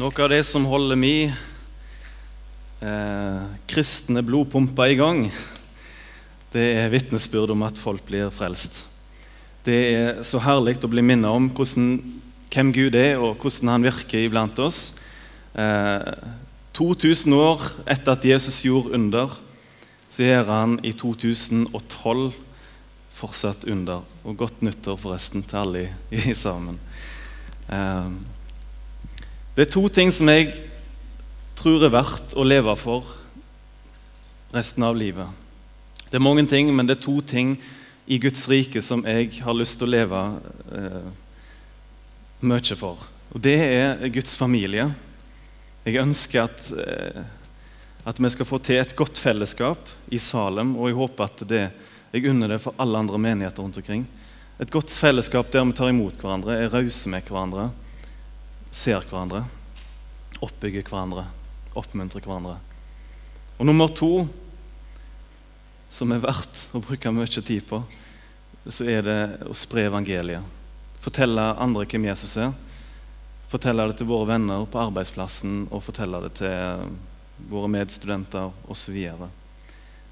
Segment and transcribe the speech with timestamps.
[0.00, 5.26] Noe av det som holder mi eh, kristne blodpumpe i gang,
[6.54, 8.78] det er vitnesbyrd om at folk blir frelst.
[9.66, 12.00] Det er så herlig å bli minnet om hvordan,
[12.48, 14.96] hvem Gud er, og hvordan han virker iblant oss.
[15.52, 16.00] Eh,
[16.80, 19.28] 2000 år etter at Jesus gjorde under,
[20.08, 22.32] så gjør han i 2012
[23.20, 24.08] fortsatt under.
[24.24, 26.80] Og godt nyttår forresten til alle i, i sammen.
[27.68, 28.39] Eh,
[29.60, 30.54] det er to ting som jeg
[31.58, 33.04] tror er verdt å leve for
[34.54, 35.28] resten av livet.
[36.08, 37.50] Det er mange ting, men det er to ting
[38.08, 40.22] i Guds rike som jeg har lyst til å leve
[40.78, 41.10] eh,
[42.40, 43.04] mye for.
[43.34, 44.88] Og Det er Guds familie.
[45.84, 47.20] Jeg ønsker at, eh,
[48.08, 51.62] at vi skal få til et godt fellesskap i Salem, og jeg håper at det,
[52.16, 54.08] jeg unner det for alle andre menigheter rundt omkring.
[54.56, 57.68] Et godt fellesskap der vi tar imot hverandre, er rause med hverandre,
[58.70, 59.44] ser hverandre,
[60.40, 61.26] oppbygger hverandre,
[61.76, 62.58] oppmuntrer hverandre.
[63.58, 64.28] Og nummer to,
[65.90, 67.82] som er verdt å bruke mye tid på,
[68.70, 70.44] så er det å spre evangeliet.
[71.00, 72.52] Fortelle andre hvem Jesus er.
[73.50, 76.90] Fortelle det til våre venner på arbeidsplassen og fortelle det til
[77.50, 78.98] våre medstudenter osv.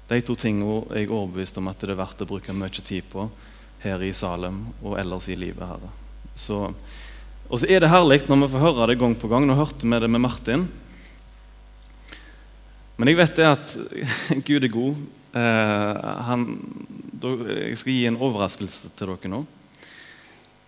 [0.09, 3.05] De to tingene er jeg overbevist om at det er verdt å bruke mye tid
[3.11, 3.29] på
[3.83, 5.63] her i Salem og ellers i livet.
[5.69, 5.85] her.
[6.35, 6.73] Så,
[7.49, 9.47] og så er det herlig når vi får høre det gang på gang.
[9.49, 10.67] Nå hørte vi det med Martin.
[12.99, 13.71] Men jeg vet det at
[14.47, 14.99] Gud er god.
[15.33, 16.43] Eh, han,
[17.23, 19.41] jeg skal gi en overraskelse til dere nå.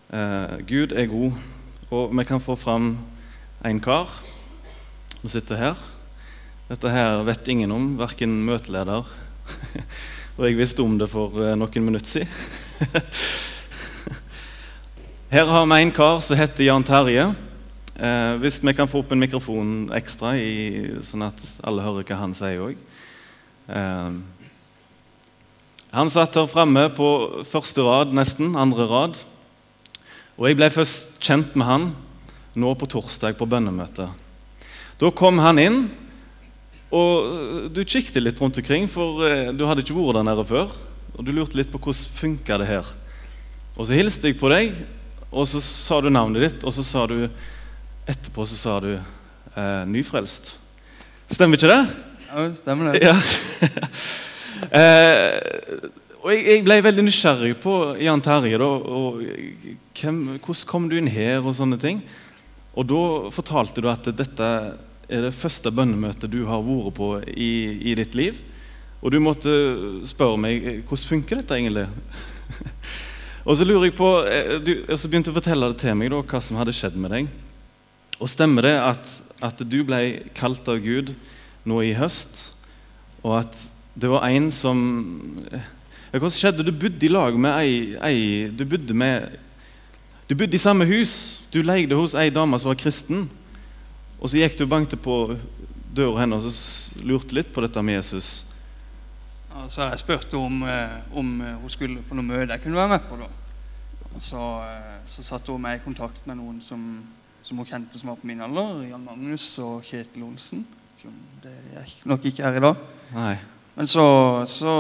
[0.10, 1.38] Eh, Gud er god,
[1.94, 2.96] og vi kan få fram
[3.62, 4.10] en kar
[5.20, 5.86] som sitter her.
[6.72, 9.06] Dette her vet ingen om, verken møteleder
[10.40, 12.32] Og jeg visste om det for eh, noen minutter siden.
[15.32, 17.30] Her har vi en kar som heter Jan Terje.
[17.96, 22.18] Eh, hvis vi kan få opp en mikrofon ekstra, i, sånn at alle hører hva
[22.20, 22.82] han sier òg.
[23.72, 24.18] Eh,
[25.96, 27.08] han satt her fremme på
[27.48, 28.60] første rad, nesten.
[28.60, 29.24] Andre rad.
[30.36, 31.90] Og jeg ble først kjent med han
[32.60, 34.12] nå på torsdag på bønnemøtet.
[35.00, 35.82] Da kom han inn,
[36.92, 40.76] og du kikket litt rundt omkring, for eh, du hadde ikke vært der nede før.
[41.16, 42.98] Og du lurte litt på hvordan funka det her.
[43.78, 44.76] Og så hilste jeg på deg,
[45.32, 47.18] og så sa du navnet ditt, og så sa du
[48.10, 50.52] Etterpå så sa du eh, 'nyfrelst'.
[51.32, 51.84] Stemmer ikke det?
[52.28, 53.04] Ja, stemmer det.
[53.06, 53.14] Ja.
[54.82, 55.38] eh,
[56.22, 58.58] og jeg, jeg, ble veldig nysgjerrig på Jan Terje.
[58.60, 59.22] Da, og
[59.96, 62.02] hvem, hvordan kom du inn her, og sånne ting.
[62.76, 64.50] Og da fortalte du at dette
[65.12, 67.52] er det første bønnemøtet du har vært på i,
[67.92, 68.42] i ditt liv.
[69.02, 69.54] Og du måtte
[70.08, 71.88] spørre meg hvordan funker dette egentlig.
[73.42, 76.22] og så lurer jeg på, eh, du, så begynte å fortelle det til meg da,
[76.22, 77.30] hva som hadde skjedd med deg.
[78.22, 80.02] Og stemmer det at, at, du ble
[80.38, 81.16] kalt av Gud
[81.66, 82.52] nå i høst,
[83.26, 83.64] og at
[83.98, 84.80] det var en som
[86.12, 86.66] Hva skjedde?
[86.66, 89.38] Du bodde i lag med ei, ei du, bodde med,
[90.28, 91.14] du bodde i samme hus.
[91.54, 93.30] Du leide hos ei dame som var kristen.
[94.20, 95.38] Og så gikk du og banket på
[95.96, 98.51] døra hennes og lurte litt på dette med Jesus.
[99.52, 101.32] Ja, så jeg spurte om, eh, om
[101.62, 103.20] hun skulle på noe møte jeg kunne være med på.
[103.20, 103.30] da.
[104.20, 107.02] Så, eh, så satte hun meg i kontakt med noen som
[107.44, 108.84] som hun kjente som var på min alder.
[108.90, 110.66] Jan Magnus og Kjetil Olsen.
[111.42, 112.82] Det er nok ikke her i dag.
[113.16, 113.36] Nei.
[113.76, 114.06] Men så,
[114.46, 114.74] så,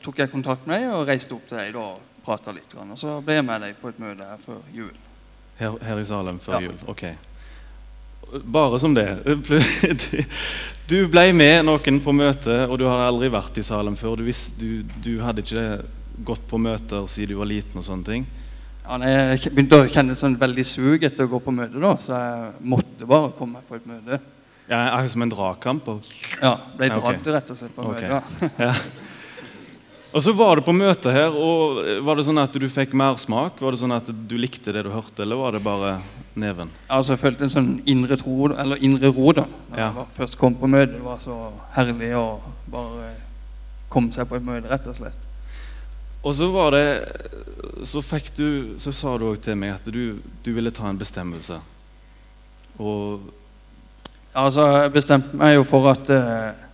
[0.00, 2.72] tok jeg kontakt med dem og reiste opp til dem og prata litt.
[2.74, 4.94] Og så ble jeg med dem på et møte her før jul.
[5.58, 6.70] Her, her i Salem før ja.
[6.70, 6.78] jul?
[6.88, 7.04] Ok.
[8.30, 9.06] Bare som det.
[10.90, 14.16] Du ble med noen på møte, og du har aldri vært i Salem før.
[14.18, 15.84] Du, visste, du, du hadde ikke
[16.26, 18.26] gått på møter siden du var liten og sånne ting.
[18.82, 22.16] Ja, jeg begynte å kjenne sånn veldig sug etter å gå på møte, da, så
[22.16, 24.18] jeg måtte bare komme på et møte.
[24.70, 25.88] Ja, Akkurat som en dragkamp?
[25.92, 26.10] Og...
[26.40, 27.32] Ja, ble dratt okay.
[27.36, 28.10] rett og slett på okay.
[28.10, 28.50] møte.
[28.58, 28.74] Ja.
[30.10, 33.60] Og så var det på møtet her, og Var det sånn at du fikk mersmak?
[33.62, 35.92] Var det sånn at du likte det du hørte, eller var det bare
[36.34, 36.70] neven?
[36.88, 39.88] Altså, Jeg følte en sånn indre tro, eller indre ro da da ja.
[39.94, 40.98] jeg først kom på møtet.
[40.98, 41.36] Det var så
[41.76, 42.40] herlig å
[42.70, 43.12] bare
[43.90, 45.26] komme seg på et møte, rett og slett.
[46.20, 46.86] Og så var det
[47.84, 50.98] Så, fikk du, så sa du òg til meg at du, du, ville ta en
[50.98, 51.56] bestemmelse.
[52.78, 53.30] Og
[54.34, 56.66] altså, Jeg bestemte meg jo for at, eh,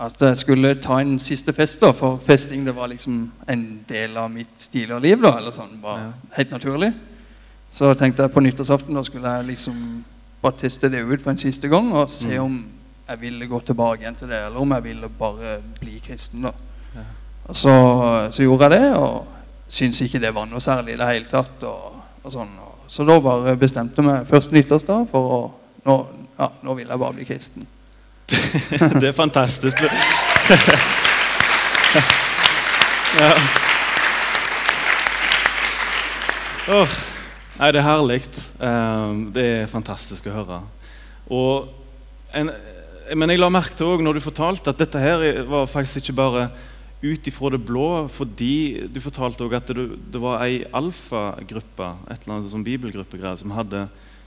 [0.00, 1.80] at jeg skulle ta en siste fest.
[1.80, 5.20] da, For festing det var liksom en del av mitt tidligere liv.
[5.22, 6.12] da, eller sånn, bare ja.
[6.36, 6.92] Helt naturlig.
[7.72, 10.04] Så tenkte jeg på nyttårsaften da skulle jeg liksom
[10.42, 12.44] bare teste det ut for en siste gang og se mm.
[12.44, 12.64] om
[13.08, 16.42] jeg ville gå tilbake igjen til det, eller om jeg ville bare bli kristen.
[16.42, 16.52] da.
[17.44, 17.72] Og så,
[18.30, 19.26] så, gjorde jeg det, og
[19.68, 21.66] syntes ikke det var noe særlig i det hele tatt.
[21.68, 22.54] Og, og sånn.
[22.88, 25.40] Så da bare bestemte jeg meg først nyttårsdag for å
[25.84, 25.96] nå,
[26.38, 27.66] ja, nå vil jeg bare bli kristen.
[29.00, 29.76] det er fantastisk.
[33.20, 33.32] ja.
[36.72, 36.88] Oh,
[37.58, 38.22] nei, det er herlig.
[38.58, 40.60] Um, det er fantastisk å høre.
[42.34, 42.48] En,
[43.12, 45.18] men jeg la merke til også når du fortalte at dette her
[45.48, 46.48] var faktisk ikke bare
[47.04, 49.84] ut ifra det blå, fordi du fortalte også at det,
[50.14, 53.84] det var ei alfagruppe, et eller annet sånn bibelgruppegreier, som hadde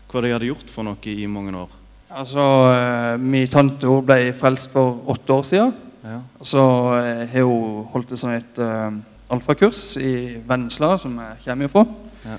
[0.07, 1.73] hva de hadde gjort for noe i mange år.
[2.09, 2.39] Altså,
[2.71, 5.73] eh, Min tante hun ble frelst for åtte år siden.
[6.07, 6.19] Ja.
[6.41, 6.63] Så
[7.01, 8.93] eh, har hun holdt et som et uh,
[9.33, 11.83] alfakurs i Vennesla, som jeg kommer fra.
[12.23, 12.37] Ja.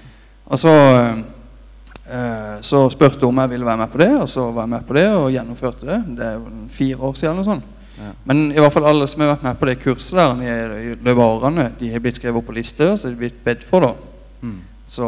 [0.48, 0.72] Og så,
[2.08, 4.74] uh, så spurte hun om jeg ville være med på det, og så var jeg
[4.76, 5.98] med på det og gjennomførte det.
[6.16, 7.34] Det er fire år siden.
[7.36, 7.62] eller sånn.
[7.98, 8.14] Ja.
[8.24, 11.14] Men i hvert fall alle som har vært med på det kurset der de, de,
[11.18, 13.84] årene, de har blitt skrevet opp på liste, så er de blitt bedt for.
[13.84, 13.92] da.
[14.40, 14.60] Mm.
[14.88, 15.06] Så,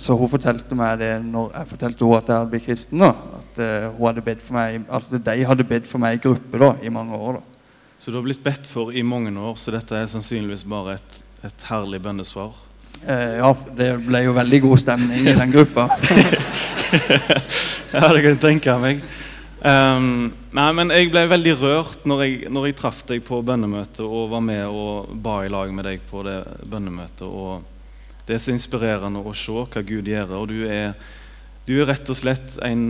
[0.00, 3.04] så, hun fortalte meg det når jeg fortalte henne at jeg hadde blitt kristen.
[3.04, 6.92] da, At uh, hadde meg, at de hadde bedt for meg i gruppe da, i
[6.92, 7.40] mange år.
[7.40, 7.74] da.
[7.98, 11.20] Så du har blitt bedt for i mange år, så dette er sannsynligvis bare et,
[11.44, 12.54] et herlig bønnesvar?
[13.04, 15.88] Eh, ja, det ble jo veldig god stemning i den gruppa.
[17.92, 19.02] ja, det kan jeg tenke meg.
[19.58, 24.04] Um, nei, men jeg ble veldig rørt når jeg, når jeg traff deg på bønnemøtet
[24.06, 26.38] og var med og ba i lag med deg på det
[26.70, 27.26] bønnemøtet.
[27.26, 27.66] og
[28.28, 30.34] Det er så inspirerende å se hva Gud gjør.
[30.36, 30.92] Og du er,
[31.64, 32.82] du er rett og slett en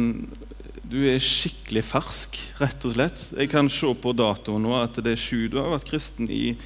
[0.88, 3.22] Du er skikkelig fersk, rett og slett.
[3.36, 5.46] Jeg kan se på datoen nå at det er sju.
[5.52, 6.56] Du har vært kristen i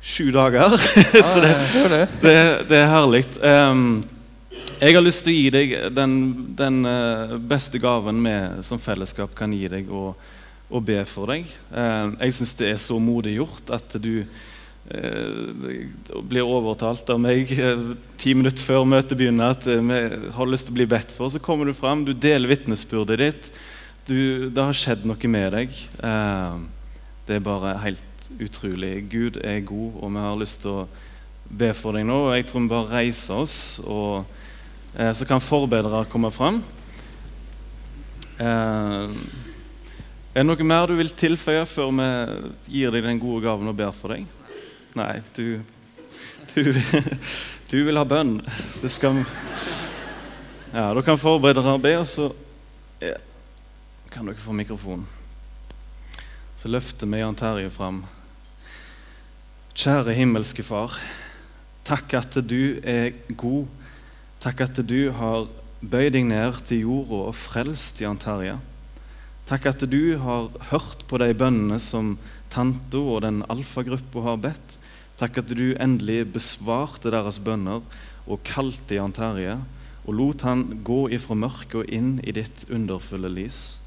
[0.00, 0.74] sju dager.
[1.30, 1.52] så det,
[2.22, 2.34] det,
[2.72, 3.22] det er herlig.
[3.44, 4.00] Um,
[4.80, 6.16] jeg har lyst til å gi deg den,
[6.56, 8.34] den uh, beste gaven vi
[8.66, 10.16] som fellesskap kan gi deg, og,
[10.72, 11.46] og be for deg.
[11.70, 14.24] Jeg syns det er så modig gjort at du
[14.86, 17.50] blir overtalt av meg
[18.20, 19.98] ti minutter før møtet begynner at vi
[20.36, 21.32] har lyst til å bli bedt for.
[21.32, 23.50] Så kommer du fram, du deler vitnesbyrdet ditt.
[24.06, 25.74] Du, det har skjedd noe med deg.
[27.26, 28.94] det er bare helt utrolig.
[29.10, 30.88] Gud er god, og vi har lyst til å
[31.50, 32.28] be for deg nå.
[32.28, 33.58] og Jeg tror vi bare reiser oss.
[33.82, 34.24] og
[34.96, 36.62] Eh, så kan forbedrere komme fram.
[38.40, 39.10] Eh,
[40.32, 42.08] er det noe mer du vil tilføye før vi
[42.78, 44.24] gir deg den gode gaven og ber for deg?
[44.96, 45.60] Nei, du,
[46.54, 46.72] du,
[47.70, 48.38] du vil ha bønn.
[48.80, 49.18] Det skal
[50.72, 51.42] Ja, dere kan og
[51.84, 52.30] be, og så
[53.02, 53.18] ja,
[54.08, 55.04] kan dere få mikrofonen.
[56.56, 57.98] Så løfter vi Jan Terje fram.
[59.76, 60.96] Kjære himmelske Far.
[61.84, 63.68] Takk at du er god
[64.40, 65.44] Takk at du har
[65.80, 68.56] bøyd deg ned til jorda og frelst Jan Terje.
[69.44, 72.14] Takk at du har hørt på de bønnene som
[72.52, 74.76] tanta og den alfagruppa har bedt.
[75.16, 77.84] Takk at du endelig besvarte deres bønner
[78.26, 79.56] og kalte Jan Terje
[80.06, 83.78] og lot han gå ifra mørket og inn i ditt underfulle lys.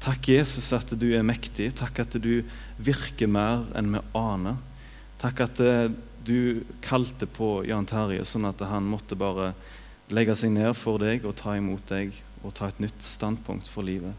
[0.00, 1.68] Takk, Jesus, at du er mektig.
[1.76, 2.40] Takk at du
[2.80, 4.56] virker mer enn vi aner.
[5.20, 5.90] Takk at eh,
[6.24, 9.52] du kalte på Jan Terje sånn at han måtte bare
[10.10, 13.84] legge seg ned for deg og ta imot deg og ta et nytt standpunkt for
[13.84, 14.16] livet.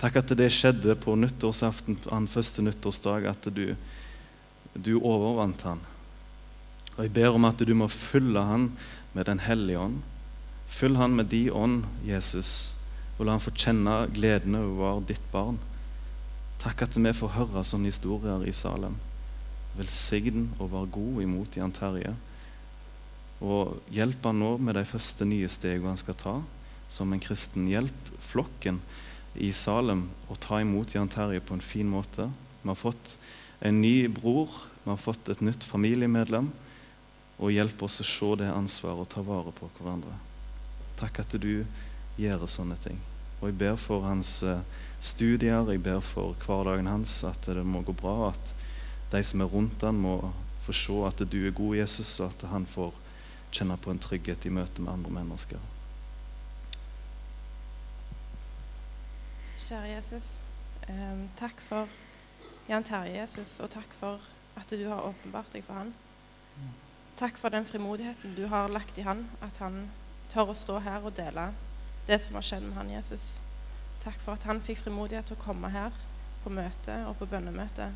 [0.00, 3.76] Takk at det skjedde på nyttårsaften, den første nyttårsdag, at du,
[4.76, 5.80] du overvant han.
[6.96, 8.70] Og Jeg ber om at du må fylle han
[9.12, 10.02] med Den hellige ånd.
[10.68, 12.74] Fyll han med din ånd, Jesus,
[13.18, 15.58] og la han få kjenne gleden over ditt barn.
[16.60, 18.96] Takk at vi får høre sånne historier i Salem.
[19.76, 22.14] Velsign og vær god imot Jan Terje.
[23.44, 26.36] Og hjelp han nå med de første nye stegene han skal ta
[26.88, 27.68] som en kristen.
[27.68, 28.80] Hjelp flokken
[29.34, 32.30] i Salem å ta imot Jan Terje på en fin måte.
[32.62, 33.16] Vi har fått
[33.60, 34.50] en ny bror,
[34.84, 36.52] vi har fått et nytt familiemedlem.
[37.36, 40.14] Og hjelp oss å se det ansvaret og ta vare på hverandre.
[40.96, 41.66] Takk at du
[42.16, 43.00] gjør sånne ting.
[43.40, 44.62] Og jeg ber for hans eh,
[45.04, 48.32] studier, jeg ber for hverdagen hans, at det må gå bra.
[48.32, 48.54] At
[49.12, 50.16] de som er rundt han må
[50.64, 52.96] få se at du er god, Jesus, og at han får
[53.52, 55.60] kjenne på en trygghet i møte med andre mennesker.
[59.66, 60.32] Kjære Jesus,
[60.88, 61.90] eh, takk for
[62.68, 64.22] Jan Terje, Jesus, og takk for
[64.56, 65.92] at du har åpenbart deg for han.
[67.16, 69.86] Takk for den frimodigheten du har lagt i han, at han
[70.32, 71.52] tør å stå her og dele
[72.06, 73.36] det som har skjedd med han, Jesus.
[74.02, 75.94] Takk for at han fikk frimodighet til å komme her
[76.44, 77.88] på møte og på bønnemøte.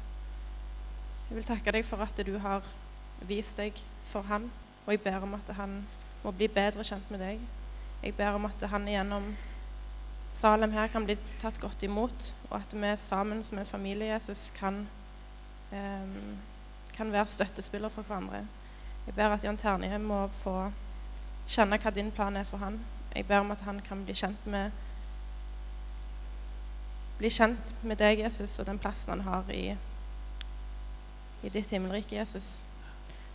[1.28, 2.66] Jeg vil takke deg for at du har
[3.28, 4.48] vist deg for han
[4.86, 5.74] og jeg ber om at han
[6.24, 7.42] må bli bedre kjent med deg.
[8.02, 9.28] Jeg ber om at han gjennom
[10.32, 14.50] Salem her kan bli tatt godt imot, og at vi sammen som en familie Jesus
[14.50, 14.88] kan,
[15.72, 16.06] eh,
[16.96, 18.46] kan være støttespillere for hverandre.
[19.06, 20.72] Jeg ber at Jan Ternie må få
[21.48, 22.80] kjenne hva din plan er for han.
[23.14, 24.70] Jeg ber om at han kan bli kjent med
[27.20, 29.74] bli kjent med deg, Jesus, og den plassen han har i,
[31.42, 32.62] i ditt himmelrike, Jesus.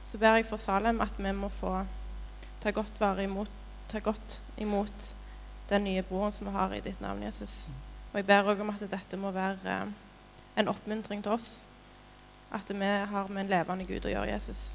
[0.05, 1.83] Så ber jeg for Salem at vi må få
[2.63, 3.51] ta godt imot,
[3.89, 5.13] ta godt imot
[5.69, 7.67] den nye broren som vi har i ditt navn, Jesus.
[8.11, 9.93] Og jeg ber òg om at dette må være eh,
[10.61, 11.59] en oppmuntring til oss.
[12.53, 14.69] At vi har med en levende Gud å gjøre, Jesus.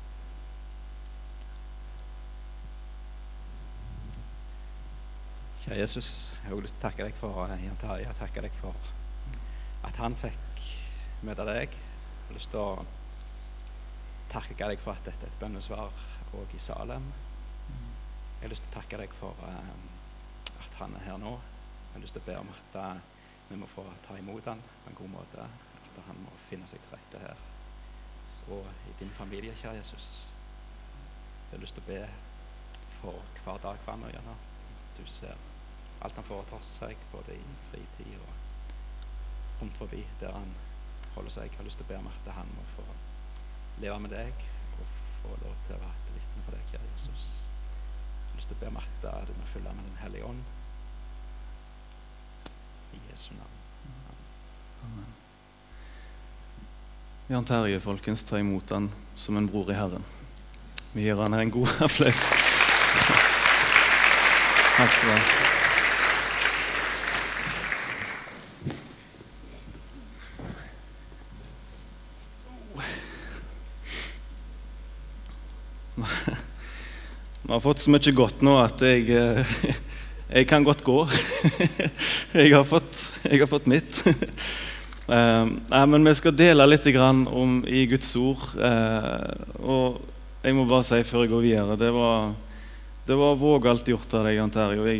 [5.60, 6.10] Kjære Jesus,
[6.42, 8.08] jeg å takke deg for eh, Jan Terje.
[8.08, 8.90] Jeg takker deg for
[9.86, 10.64] at han fikk
[11.24, 11.76] møte deg.
[11.76, 12.84] Jeg har lyst til å
[14.30, 15.90] takke deg for at dette er et bønnesvar
[16.38, 17.08] òg i Salem.
[17.70, 19.89] Jeg har lyst til å takke deg for um,
[20.84, 21.32] han er her nå.
[21.90, 23.20] Jeg har lyst til å be om at uh,
[23.50, 25.46] vi må få ta imot han på en god måte.
[25.90, 27.46] At han må finne seg til rette her.
[28.50, 30.10] Og i din familie, kjære Jesus.
[31.50, 32.02] Jeg har lyst til å be
[33.00, 34.44] for hver dag for han og gjennom.
[34.96, 35.34] Du ser
[36.00, 40.54] alt han foretar seg, både i fritid og rundt forbi der han
[41.16, 41.50] holder seg.
[41.50, 42.86] Jeg har lyst til å be om at han må få
[43.82, 44.46] leve med deg
[44.78, 47.28] og få lov til å være et vitne for deg, kjære Jesus.
[47.42, 50.59] Jeg har lyst til å be om at du må følge med Den hellige ånd.
[52.92, 53.56] I Jesu navn.
[54.84, 55.06] Amen.
[57.28, 60.04] Jan Terje, folkens, ta imot han som en bror i Herren.
[60.92, 62.26] Vi gir han en god applaus.
[64.76, 65.50] Takk skal du ha.
[77.50, 79.40] Vi har fått så mye godt nå at jeg, eh,
[80.30, 80.98] jeg kan godt gå.
[82.40, 84.02] Jeg har fått, jeg har fått mitt.
[85.10, 88.44] Eh, nei, men vi skal dele litt om i Guds ord.
[88.62, 89.96] Eh, og
[90.44, 92.28] jeg må bare si før jeg går videre Det var,
[93.08, 94.94] det var vågalt gjort av deg, Jan Terje.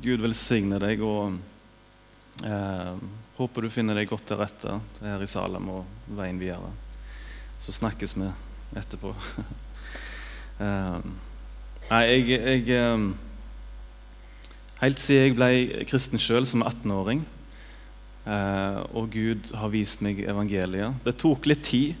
[0.00, 1.04] Gud velsigne deg.
[1.04, 1.36] Og
[2.48, 2.96] eh,
[3.36, 6.72] håper du finner deg godt til rette her i Salem og veien videre.
[7.60, 8.32] Så snakkes vi
[8.80, 9.12] etterpå.
[10.64, 10.98] eh,
[11.90, 13.08] nei, jeg, jeg eh,
[14.80, 17.22] Helt siden jeg ble kristen sjøl som 18-åring,
[18.26, 21.94] eh, og Gud har vist meg evangeliet Det tok litt tid.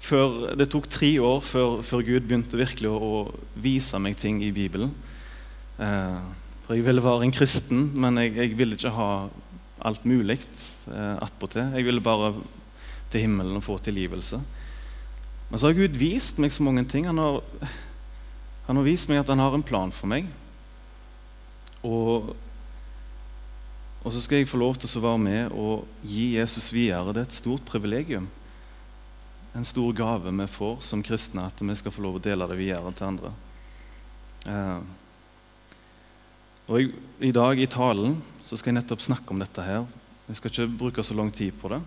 [0.00, 3.16] Før, det tok tre år før, før Gud begynte virkelig å, å,
[3.60, 4.94] vise meg ting i Bibelen.
[5.76, 6.22] Eh,
[6.64, 9.10] for Jeg ville være en kristen, men jeg, jeg ville ikke ha
[9.84, 11.74] alt mulig eh, attpåtil.
[11.74, 12.32] Jeg ville bare
[13.10, 14.38] til himmelen og få tilgivelse.
[15.50, 17.08] Men så har Gud vist meg så mange ting.
[17.10, 17.42] Han har,
[18.68, 20.30] han har vist meg at han har en plan for meg.
[21.86, 22.34] Og,
[24.04, 27.14] og så skal jeg få lov til å være med og gi Jesus videre.
[27.14, 28.28] Det er et stort privilegium.
[29.56, 32.58] En stor gave vi får som kristne, at vi skal få lov å dele det
[32.60, 33.32] videre til andre.
[34.46, 34.80] Eh,
[36.70, 36.92] og jeg,
[37.26, 39.88] I dag i talen så skal jeg nettopp snakke om dette her.
[40.28, 41.80] Jeg skal ikke bruke så lang tid på det,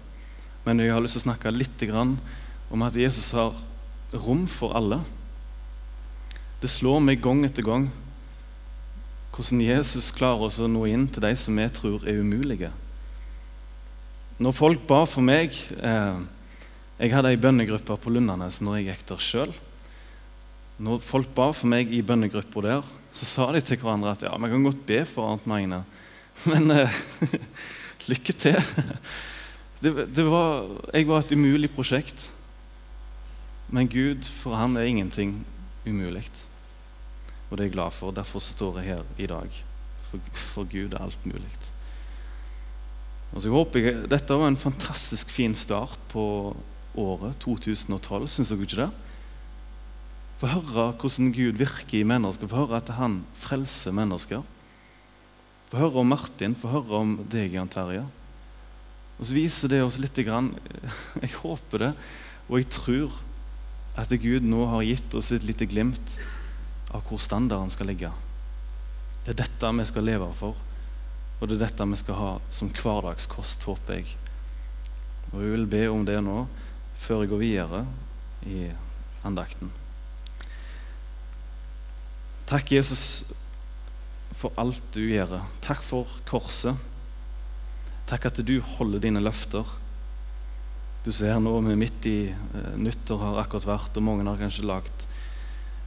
[0.66, 3.56] men jeg har lyst til å snakke litt om at Jesus har
[4.26, 5.00] rom for alle.
[6.60, 7.88] Det slår meg gang etter gang
[9.34, 12.70] hvordan Jesus klarer oss å nå inn til de som vi tror er umulige.
[14.44, 16.22] Når folk ba for meg eh,
[17.00, 19.54] Jeg hadde ei bønnegruppe på Lundanes når jeg gikk der sjøl.
[20.84, 24.34] Når folk ba for meg i bønnegruppa der, så sa de til hverandre at ja,
[24.38, 25.84] vi kan godt be for Arnt Magne,
[26.50, 27.02] men eh,
[28.12, 28.60] lykke til.
[29.84, 30.62] Det, det var,
[30.96, 32.30] jeg var et umulig prosjekt.
[33.68, 35.34] Men Gud, for han er ingenting
[35.84, 36.24] umulig.
[37.54, 38.10] Og det er jeg glad for.
[38.10, 39.58] Derfor står jeg her i dag.
[40.10, 41.52] For, for Gud er alt mulig.
[43.30, 46.24] Og så håper jeg, Dette var en fantastisk fin start på
[46.98, 48.90] året 2012, syns dere ikke det?
[50.42, 54.42] Få høre hvordan Gud virker i mennesker, få høre at han frelser mennesker.
[55.70, 58.04] Få høre om Martin, få høre om deg, Jan Terje.
[59.20, 60.56] Og så viser det oss litt grann,
[61.22, 61.96] Jeg håper det,
[62.50, 63.22] og jeg tror
[63.94, 66.18] at Gud nå har gitt oss et lite glimt
[66.94, 68.12] av hvor standarden skal ligge.
[69.24, 70.58] Det er dette vi skal leve for,
[71.40, 74.18] og det er dette vi skal ha som hverdagskost, håper jeg.
[75.34, 76.44] Og Jeg vil be om det nå,
[77.00, 77.86] før jeg går videre
[78.46, 78.68] i
[79.26, 79.72] andakten.
[82.48, 83.32] Takk, Jesus,
[84.36, 85.40] for alt du gjør.
[85.64, 86.78] Takk for korset.
[88.10, 89.66] Takk at du holder dine løfter.
[91.04, 94.40] Du ser nå vi er midt i eh, nyttår har akkurat vært, og mange har
[94.40, 95.08] kanskje lagd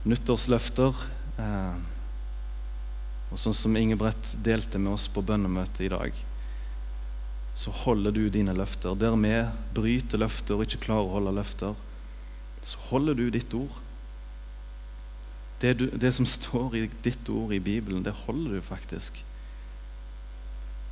[0.07, 1.05] nyttårsløfter.
[1.43, 1.77] Eh,
[3.33, 6.21] og sånn som Ingebrett delte med oss på bønnemøtet i dag,
[7.57, 8.95] så holder du dine løfter.
[8.99, 9.35] Der vi
[9.77, 11.75] bryter løfter og ikke klarer å holde løfter,
[12.63, 13.83] så holder du ditt ord.
[15.61, 19.23] Det, du, det som står i ditt ord i Bibelen, det holder du faktisk.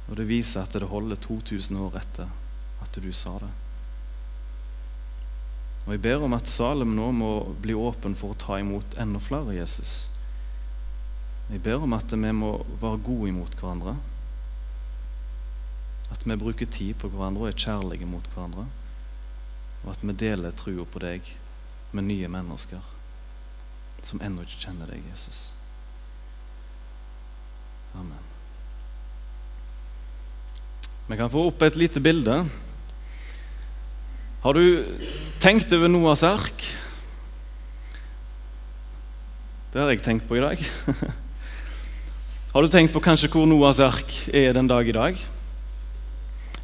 [0.09, 2.33] Og det viser at det holder 2000 år etter
[2.85, 3.52] at du sa det.
[5.85, 9.21] Og Jeg ber om at Salem nå må bli åpen for å ta imot enda
[9.21, 10.07] flere Jesus.
[11.50, 13.99] Jeg ber om at vi må være gode imot hverandre.
[16.14, 18.64] At vi bruker tid på hverandre og er kjærlige mot hverandre.
[19.85, 21.29] Og at vi deler trua på deg
[21.93, 22.93] med nye mennesker
[24.05, 25.47] som ennå ikke kjenner deg, Jesus.
[27.97, 28.21] Amen.
[31.09, 32.43] Vi kan få opp et lite bilde.
[34.45, 34.64] Har du
[35.45, 36.63] tenkt over Noas ark?
[39.75, 40.61] Det har jeg tenkt på i dag.
[42.55, 45.19] Har du tenkt på kanskje hvor Noas ark er den dag i dag?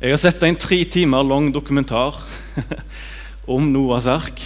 [0.01, 2.23] Jeg har sett en tre timer lang dokumentar
[3.57, 4.41] om Noas ark.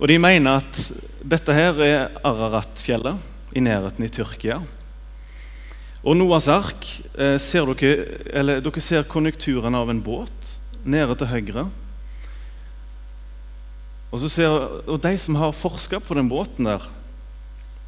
[0.00, 0.80] Og De mener at
[1.20, 4.62] dette her er Ararat-fjellet i nærheten i Tyrkia.
[6.00, 6.88] Og Noas ark
[7.18, 8.08] eh, ser dere,
[8.40, 10.56] eller dere ser konjunkturen av en båt
[10.88, 11.68] nede til høyre.
[14.12, 14.52] Og, ser,
[14.84, 16.84] og de som har forska på den båten der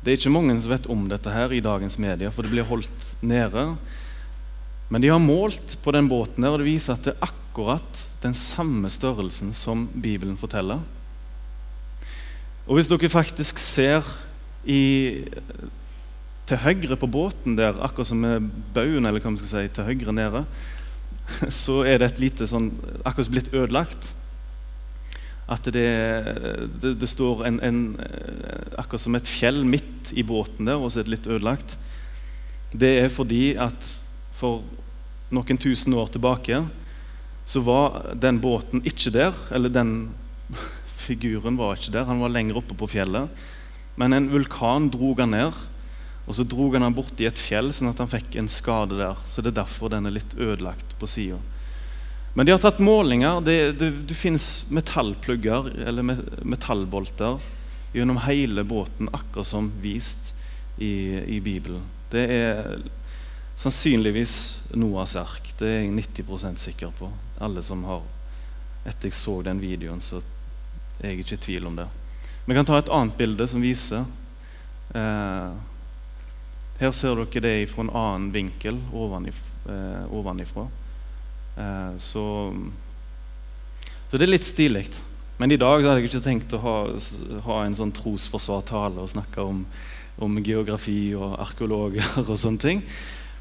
[0.05, 2.67] Det er ikke mange som vet om dette her i dagens media, for det blir
[2.69, 3.63] holdt nede.
[4.93, 8.03] Men de har målt på den båten der, og det viser at det er akkurat
[8.21, 10.83] den samme størrelsen som Bibelen forteller.
[12.69, 14.05] Og hvis dere faktisk ser
[14.69, 15.25] i,
[16.53, 19.89] til høyre på båten der, akkurat som med baugen, eller hva man skal si, til
[19.89, 20.45] høyre nede,
[21.65, 22.69] så er det et lite sånn
[23.09, 24.13] akkurat blitt ødelagt
[25.45, 25.89] at det,
[26.81, 30.93] det, det står en, en, eh, akkurat som et fjell midt i båten der, og
[30.93, 31.77] så er det litt ødelagt.
[32.73, 33.91] Det er fordi at
[34.35, 34.65] for
[35.35, 36.63] noen tusen år tilbake
[37.45, 39.37] så var den båten ikke der.
[39.55, 40.15] Eller den
[41.05, 42.09] figuren var ikke der.
[42.09, 43.29] Han var lenger oppe på fjellet.
[44.01, 45.65] Men en vulkan drog han ned,
[46.25, 49.21] og så drog han han borti et fjell, sånn at han fikk en skade der.
[49.31, 51.39] Så det er derfor den er litt ødelagt på sida.
[52.35, 53.41] Men de har tatt målinger.
[53.41, 56.03] Det, det, det finnes metallplugger eller
[56.43, 57.39] metallbolter
[57.95, 60.35] gjennom hele båten, akkurat som vist
[60.79, 61.83] i, i Bibelen.
[62.11, 62.83] Det er
[63.57, 64.35] sannsynligvis
[64.75, 65.53] Noas ark.
[65.59, 67.13] Det er jeg 90% sikker på.
[67.39, 68.03] Alle som har
[68.85, 70.19] Etter jeg så den videoen, så
[71.01, 71.87] er jeg ikke i tvil om det.
[72.45, 74.03] Vi kan ta et annet bilde som viser
[74.93, 75.55] eh,
[76.83, 78.77] Her ser dere det fra en annen vinkel.
[78.93, 80.67] Eh, ovenifra.
[81.57, 82.25] Eh, så,
[84.11, 84.87] så det er litt stilig.
[85.39, 86.77] Men i dag hadde jeg ikke tenkt å ha,
[87.49, 89.65] ha en sånn trosforsvartale og snakke om,
[90.23, 92.85] om, geografi og arkeologer og sånne ting.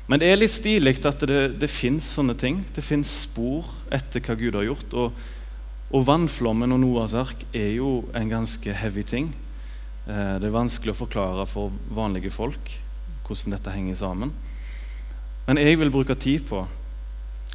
[0.09, 2.63] Men det er litt stilig at det, det fins sånne ting.
[2.75, 4.97] Det fins spor etter hva Gud har gjort.
[4.99, 5.23] Og,
[5.93, 9.29] og vannflommen og Noas ark er jo en ganske heavy ting.
[10.09, 12.79] Eh, det er vanskelig å forklare for vanlige folk
[13.23, 14.33] hvordan dette henger sammen.
[15.47, 16.65] Men jeg vil bruke tid på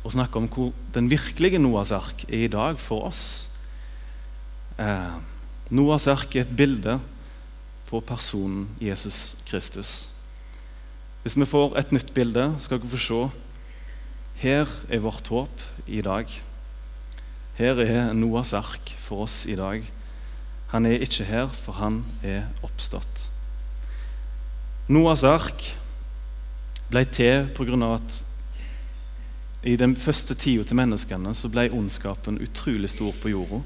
[0.05, 3.51] og snakke om hvor den virkelige Noas ark er i dag for oss.
[4.79, 5.17] Eh,
[5.71, 6.99] Noas ark er et bilde
[7.89, 10.09] på personen Jesus Kristus.
[11.23, 13.23] Hvis vi får et nytt bilde, skal dere få se.
[14.39, 16.31] Her er vårt håp i dag.
[17.59, 19.83] Her er Noas ark for oss i dag.
[20.71, 23.27] Han er ikke her, for han er oppstått.
[24.89, 25.65] Noas ark
[26.89, 27.95] ble til pga.
[27.95, 28.25] at
[29.67, 33.63] i den første tida til menneskene så ble ondskapen utrolig stor på jorda.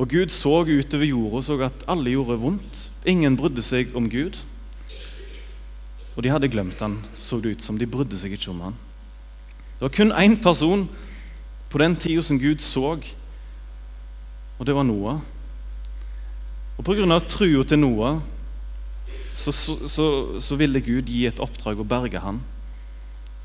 [0.00, 2.86] Og Gud så utover jorda og så at alle gjorde vondt.
[3.04, 4.38] Ingen brydde seg om Gud.
[6.16, 7.78] Og de hadde glemt han, så det ut som.
[7.78, 8.78] De brydde seg ikke om han.
[9.76, 10.88] Det var kun én person
[11.70, 12.96] på den tida som Gud så,
[14.58, 15.20] og det var Noah.
[16.78, 17.20] Og Pga.
[17.28, 18.20] trua til Noah
[19.32, 22.40] så, så, så, så ville Gud gi et oppdrag å berge han.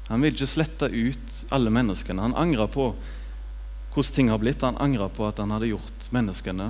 [0.08, 2.22] Han vil ikke slette ut alle menneskene.
[2.22, 2.92] Han angrer på
[3.96, 4.62] hvordan ting har blitt.
[4.62, 6.70] Han angrer på at han hadde gjort menneskene.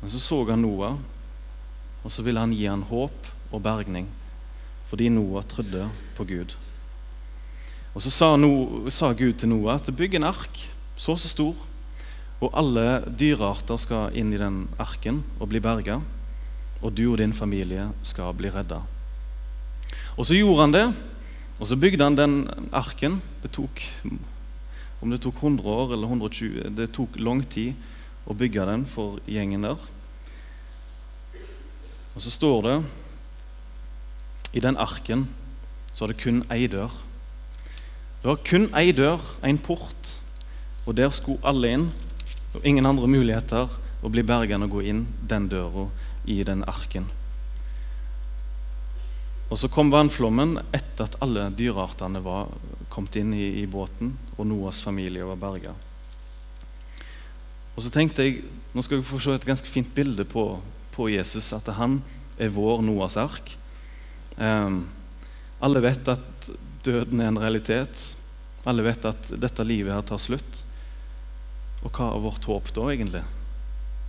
[0.00, 0.98] Men så så han Noah,
[2.02, 4.10] og så ville han gi han håp og bergning
[4.84, 6.52] fordi Noah trodde på Gud.
[7.94, 10.60] Og Så sa, no, sa Gud til Noah at bygg en ark
[10.96, 11.54] så så stor,
[12.38, 16.00] og alle dyrearter skal inn i den arken og bli berga,
[16.82, 18.82] og du og din familie skal bli redda.
[20.18, 20.84] Og så gjorde han det.
[21.60, 22.36] Og så bygde han den
[22.74, 23.20] arken.
[23.42, 23.82] Det tok,
[25.02, 27.74] om det tok 100 år eller 120 Det tok lang tid
[28.26, 29.78] å bygge den for gjengen der.
[32.14, 32.76] Og så står det
[34.54, 35.26] i den arken
[35.94, 36.90] så er det kun ei dør.
[38.22, 40.10] Det var kun ei dør, en port,
[40.86, 41.84] og der skulle alle inn.
[42.54, 43.70] Og ingen andre muligheter
[44.02, 45.88] å bli berget og gå inn den døra
[46.26, 47.06] i den arken.
[49.54, 52.48] Og så kom vannflommen etter at alle dyreartene var
[52.90, 55.76] kommet inn i, i båten, og Noas familie var berga.
[57.76, 58.40] Og så tenkte jeg,
[58.74, 60.42] Nå skal vi få se et ganske fint bilde på,
[60.96, 62.00] på Jesus, at han
[62.34, 63.52] er vår Noas ark.
[64.34, 64.88] Um,
[65.62, 66.50] alle vet at
[66.82, 68.02] døden er en realitet.
[68.66, 70.64] Alle vet at dette livet her tar slutt.
[71.86, 73.22] Og hva er vårt håp da, egentlig?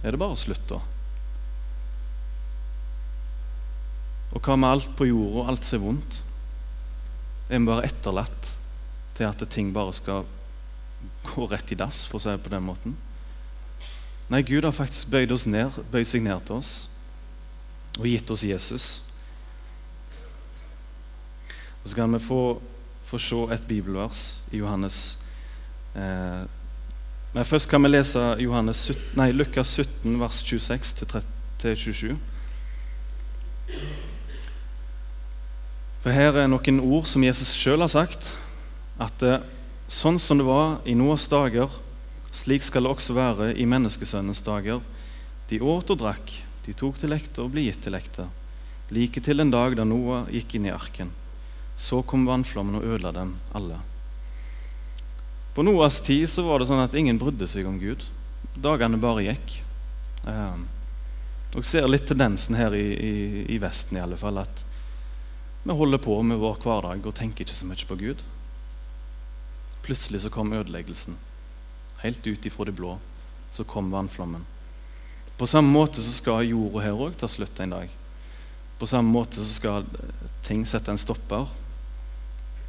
[0.02, 0.82] Er det bare slutt, da?
[4.36, 6.20] Og hva med alt på jorda, alt som er vondt?
[7.48, 8.52] Er vi bare etterlatt
[9.16, 10.26] til at ting bare skal
[11.30, 12.98] gå rett i dass, for å si det på den måten?
[14.30, 16.74] Nei, Gud har faktisk bøyd, oss ned, bøyd seg ned til oss
[17.96, 18.86] og gitt oss Jesus.
[21.84, 22.60] Og Så kan vi få,
[23.06, 25.20] få se et bibelvers i Johannes
[25.96, 26.44] eh,
[27.36, 32.16] Men først kan vi lese Johannes, nei, Lukas 17, vers 26-27.
[36.06, 38.28] For her er noen ord som Jesus sjøl har sagt.
[39.02, 39.42] At eh,
[39.90, 41.72] sånn som det var i Noas dager,
[42.30, 44.84] slik skal det også være i menneskesønnens dager.
[45.50, 46.30] De åt og drakk,
[46.68, 48.28] de tok til lekte og ble gitt til lekte.
[48.94, 51.10] Like til en dag da Noah gikk inn i arken.
[51.74, 53.82] Så kom vannflommen og ødela dem alle.
[55.58, 58.06] På Noas tid så var det sånn at ingen brydde seg om Gud.
[58.54, 59.58] Dagene bare gikk.
[60.30, 60.70] Um,
[61.58, 63.14] og ser litt tendensen her i, i,
[63.58, 64.68] i Vesten i alle fall, at
[65.66, 68.20] vi holder på med vår hverdag og tenker ikke så mye på Gud.
[69.82, 71.18] Plutselig så kom ødeleggelsen.
[72.04, 73.00] Helt ut ifra det blå
[73.52, 74.44] så kom vannflommen.
[75.38, 77.90] På samme måte så skal jorda her òg ta slutt en dag.
[78.78, 79.88] På samme måte så skal
[80.46, 81.50] ting sette en stopper.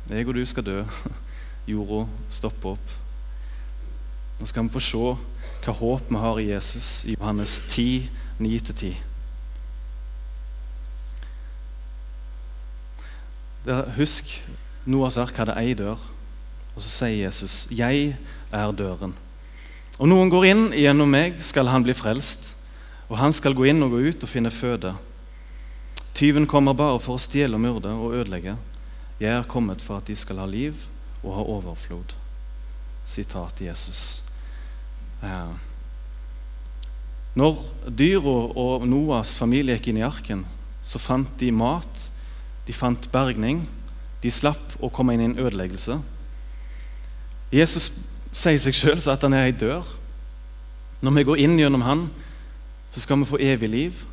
[0.08, 0.78] Jeg og du skal dø.
[1.72, 2.94] Jorda stopper opp.
[4.40, 5.04] Nå skal vi få se
[5.66, 8.08] hva håp vi har i Jesus i Johannes 10,
[8.40, 8.94] 9-10.
[13.66, 14.30] Husk,
[14.86, 15.98] Noahs ark hadde ei dør,
[16.76, 18.16] og så sier Jesus, 'Jeg
[18.52, 19.16] er døren'.
[19.98, 22.54] Og noen går inn gjennom meg, skal han bli frelst,
[23.08, 24.94] og han skal gå inn og gå ut og finne føde.
[26.14, 28.56] Tyven kommer bare for å stjele myrde og ødelegge.
[29.20, 30.74] Jeg er kommet for at de skal ha liv
[31.22, 32.14] og ha overflod.
[33.04, 34.22] Sitat Jesus.
[35.22, 35.54] Eh.
[37.36, 40.44] Når dyra og Noas familie gikk inn i arken,
[40.82, 42.10] så fant de mat
[42.66, 43.64] de fant bergning.
[44.22, 46.00] De slapp å komme inn i en ødeleggelse.
[47.54, 47.90] Jesus
[48.36, 49.86] sier seg sjøl at han er ei dør.
[51.04, 52.06] Når vi går inn gjennom han,
[52.90, 54.04] så skal vi få evig liv.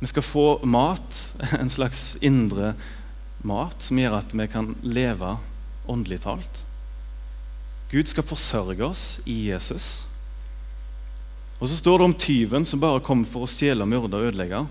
[0.00, 1.20] Vi skal få mat,
[1.60, 2.74] en slags indre
[3.42, 5.36] mat, som gjør at vi kan leve
[5.90, 6.62] åndelig talt.
[7.90, 10.06] Gud skal forsørge oss i Jesus.
[11.58, 14.62] Og så står det om tyven som bare kommer for å stjele, myrde og ødelegge.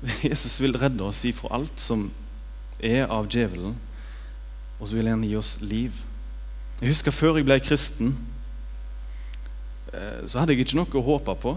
[0.30, 2.08] Jesus vil redde oss ifra alt som
[2.80, 3.76] er av djevelen,
[4.80, 6.00] og så vil han gi oss liv.
[6.80, 8.14] Jeg husker Før jeg ble kristen,
[9.92, 11.54] eh, så hadde jeg ikke noe å håpe på.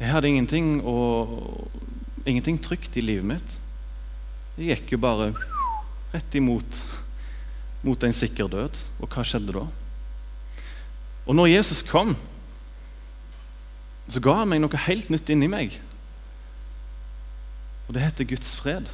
[0.00, 1.70] Jeg hadde ingenting, og,
[2.26, 3.58] ingenting trygt i livet mitt.
[4.58, 5.30] Jeg gikk jo bare
[6.12, 6.82] rett imot
[7.86, 8.78] mot en sikker død.
[8.98, 9.66] Og hva skjedde da?
[11.26, 12.16] Og når Jesus kom,
[14.10, 15.78] så ga han meg noe helt nytt inni meg.
[17.86, 18.88] Og det heter Guds fred.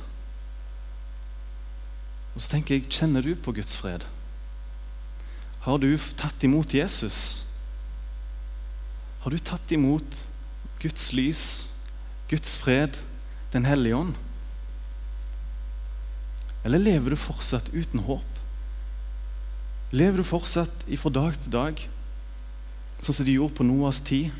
[2.34, 4.04] Og så tenker jeg, Kjenner du på Guds fred?
[5.62, 7.44] Har du tatt imot Jesus?
[9.22, 10.24] Har du tatt imot
[10.82, 11.44] Guds lys,
[12.28, 12.98] Guds fred,
[13.52, 14.14] Den hellige ånd?
[16.64, 18.40] Eller lever du fortsatt uten håp?
[19.92, 21.82] Lever du fortsatt fra dag til dag,
[23.02, 24.32] sånn som de gjorde på Noas tid?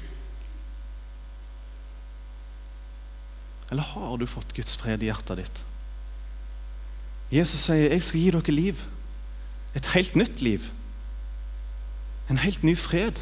[3.73, 5.61] Eller har du fått Guds fred i hjertet ditt?
[7.33, 8.83] Jesus sier, 'Jeg skal gi dere liv.'
[9.75, 10.71] Et helt nytt liv.
[12.29, 13.17] En helt ny fred.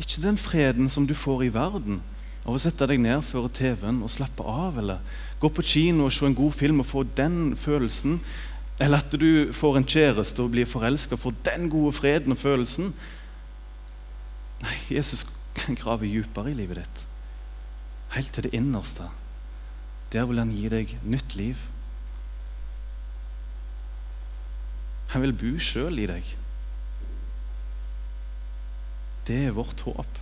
[0.00, 2.00] Ikke den freden som du får i verden
[2.46, 5.04] av å sette deg ned før TV-en og slappe av, eller
[5.40, 8.20] gå på kino og se en god film og få den følelsen,
[8.80, 12.38] eller at du får en kjæreste og blir forelska og får den gode freden og
[12.38, 12.94] følelsen.
[14.62, 15.26] Nei, Jesus
[15.82, 17.07] graver dypere i livet ditt
[18.14, 19.08] helt til det innerste.
[20.12, 21.60] Der vil han gi deg nytt liv.
[25.12, 26.32] Han vil bo sjøl i deg.
[29.28, 30.20] Det er vårt håp.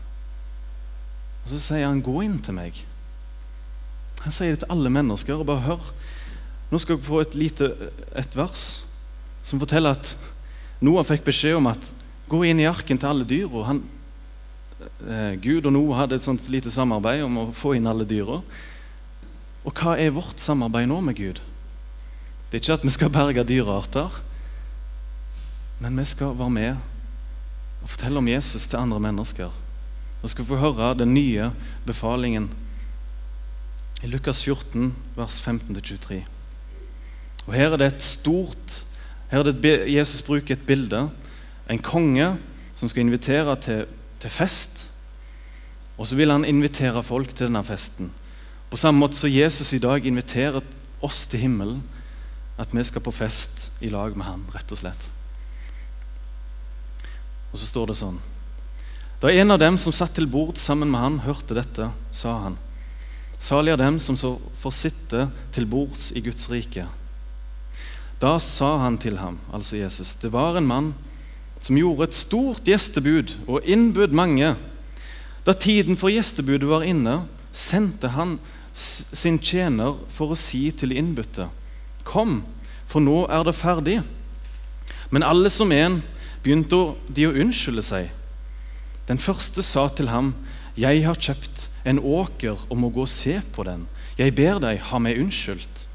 [1.45, 2.85] Og Så sier han, 'Gå inn til meg'.
[4.23, 5.35] Han sier det til alle mennesker.
[5.35, 5.93] og bare hør.
[6.71, 8.87] Nå skal dere få et lite et vers
[9.43, 10.17] som forteller at
[10.81, 11.93] Noah fikk beskjed om at
[12.29, 13.81] gå inn i arken til alle dyra'.
[15.43, 18.41] Gud og Noah hadde et sånt lite samarbeid om å få inn alle dyra.
[19.67, 21.41] Og hva er vårt samarbeid nå med Gud?
[22.47, 24.21] Det er ikke at vi skal berge dyrearter,
[25.83, 29.63] men vi skal være med og fortelle om Jesus til andre mennesker.
[30.23, 31.51] Og skal få høre den nye
[31.87, 32.49] befalingen
[34.03, 36.23] i Lukas 14, vers 15-23.
[37.47, 38.83] Og Her er det et stort
[39.31, 41.09] her er det Jesus bruker et bilde.
[41.71, 42.37] En konge
[42.79, 43.87] som skal invitere til,
[44.23, 44.87] til fest.
[45.97, 48.11] Og så vil han invitere folk til denne festen.
[48.71, 50.65] På samme måte som Jesus i dag inviterer
[51.05, 51.83] oss til himmelen.
[52.59, 55.11] At vi skal på fest i lag med han, rett og slett.
[57.53, 58.17] Og så står det sånn
[59.21, 62.57] Da en av dem som satt til bord sammen med han, hørte dette, sa han
[63.41, 66.87] Salig er dem som så får sitte til bords i Guds rike.
[68.21, 70.95] Da sa han til ham, altså Jesus, det var en mann
[71.67, 74.53] som gjorde et stort gjestebud og innbød mange.
[75.47, 78.37] Da tiden for gjestebudet var inne, sendte han
[78.77, 81.49] sin tjener for å si til innbytte,
[82.07, 82.45] Kom,
[82.87, 83.97] for nå er det ferdig.
[85.11, 85.97] Men alle som en
[86.45, 86.79] begynte
[87.11, 88.13] de å unnskylde seg.
[89.09, 90.37] Den første sa til ham,
[90.77, 93.87] Jeg har kjøpt en åker og må gå og se på den.
[94.19, 95.87] Jeg ber deg, ha meg unnskyldt.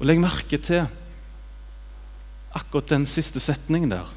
[0.00, 0.88] Og Legg merke til
[2.56, 4.08] akkurat den siste setningen der.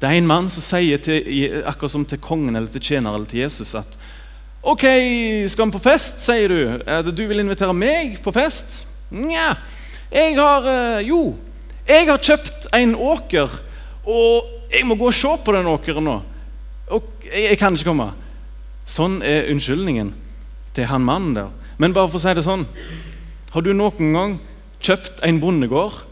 [0.00, 3.28] Det er en mann som sier til, akkurat som til kongen eller til tjener eller
[3.30, 3.96] til Jesus at
[4.66, 4.82] OK,
[5.46, 6.58] skal vi på fest, sier du.
[6.82, 8.80] Er det Du vil invitere meg på fest?
[9.14, 9.52] Nja,
[10.10, 11.36] jeg har eh, Jo,
[11.86, 13.52] jeg har kjøpt en åker,
[14.02, 16.16] og jeg må gå og se på den åkeren nå.
[16.90, 18.08] Og jeg, jeg kan ikke komme.
[18.90, 20.10] Sånn er unnskyldningen
[20.74, 21.54] til han mannen der.
[21.78, 22.64] Men bare for å si det sånn
[23.52, 24.36] Har du noen gang
[24.82, 26.02] kjøpt en bondegård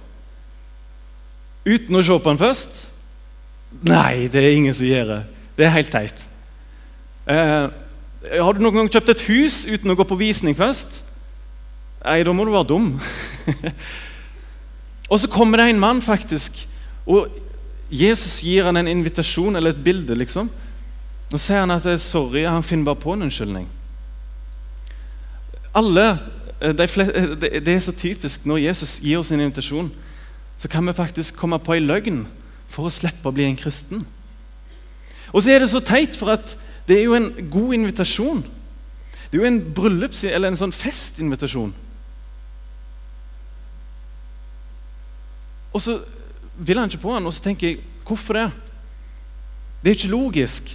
[1.65, 2.85] uten å se på den først?
[3.83, 5.23] Nei, det er ingen som gjør det.
[5.59, 6.27] Det er helt teit.
[7.31, 7.67] Eh,
[8.41, 11.03] har du noen gang kjøpt et hus uten å gå på visning først?
[12.05, 12.93] Nei, da må du være dum.
[15.11, 16.67] og så kommer det en mann, faktisk,
[17.07, 17.33] og
[17.93, 20.17] Jesus gir han en invitasjon eller et bilde.
[20.17, 20.49] liksom.
[21.33, 23.69] Nå sier han at det er sorry, han finner bare på en unnskyldning.
[25.75, 26.19] Alle,
[26.61, 29.93] eh, de fleste, eh, Det er så typisk når Jesus gir oss en invitasjon
[30.59, 32.27] så kan vi faktisk komme på ei løgn
[32.75, 34.03] for å slippe å bli en kristen.
[35.31, 36.57] Og så er det så teit, for at
[36.89, 38.43] det er jo en god invitasjon.
[39.31, 41.73] Det er jo en bryllups- eller en sånn festinvitasjon.
[45.75, 45.99] Og så
[46.55, 48.47] vil han ikke på han, og så tenker jeg hvorfor det?
[49.83, 50.71] Det er ikke logisk.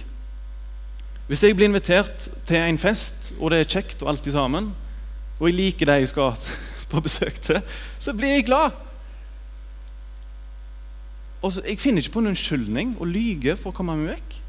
[1.30, 4.72] Hvis jeg blir invitert til en fest, og det er kjekt og alt sammen,
[5.38, 6.36] og jeg liker de jeg skal
[6.90, 7.62] på besøk til,
[7.98, 8.76] så blir jeg glad.
[11.42, 14.40] Så, Jeg finner ikke på en unnskyldning å lyge for å komme meg vekk.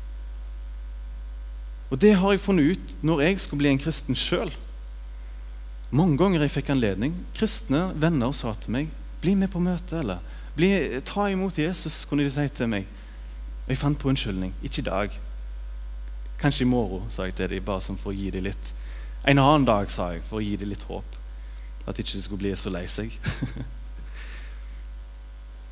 [1.92, 4.52] Og Det har jeg funnet ut når jeg skulle bli en kristen sjøl.
[5.92, 7.16] Mange ganger jeg fikk anledning.
[7.36, 8.90] Kristne venner sa til meg
[9.22, 10.20] 'Bli med på møte', eller
[10.56, 12.88] bli, 'Ta imot Jesus', kunne de si til meg.
[13.66, 14.54] Og jeg fant på unnskyldning.
[14.64, 15.20] Ikke i dag.
[16.40, 18.74] Kanskje i morgen, sa jeg til dem, bare som for å gi dem litt.
[19.28, 21.06] En annen dag, sa jeg, for å gi dem litt håp.
[21.88, 23.12] At de ikke skulle bli så lei seg.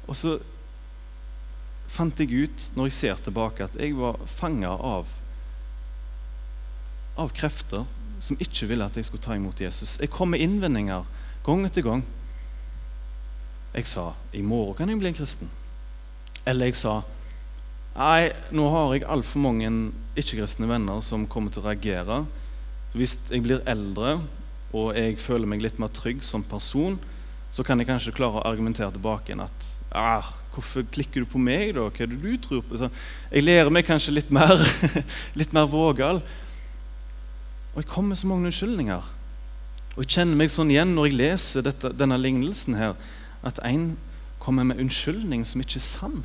[0.07, 0.39] og så
[1.89, 5.09] fant jeg ut når jeg ser tilbake, at jeg var fanga av,
[7.19, 7.87] av krefter
[8.23, 9.97] som ikke ville at jeg skulle ta imot Jesus.
[9.99, 11.07] Jeg kom med innvendinger
[11.45, 12.03] gang etter gang.
[13.73, 15.51] Jeg sa i morgen kan jeg bli en kristen.
[16.47, 16.99] Eller jeg sa
[17.95, 19.69] nei, nå har jeg altfor mange
[20.19, 22.23] ikke-kristne venner som kommer til å reagere.
[22.93, 24.19] Hvis jeg blir eldre
[24.75, 26.99] og jeg føler meg litt mer trygg som person,
[27.55, 30.27] så kan jeg kanskje klare å argumentere tilbake igjen at ah,
[30.59, 31.85] Hvorfor klikker du på meg, da?
[31.87, 32.75] Hva er det du tror på?
[32.75, 32.89] Så
[33.31, 34.59] jeg lærer meg kanskje litt mer,
[35.39, 36.19] litt mer vågal.
[37.71, 39.05] Og jeg kommer med så mange unnskyldninger.
[39.95, 42.99] Og jeg kjenner meg sånn igjen når jeg leser dette, denne lignelsen her,
[43.47, 43.93] at en
[44.43, 46.19] kommer med unnskyldning som ikke er sann.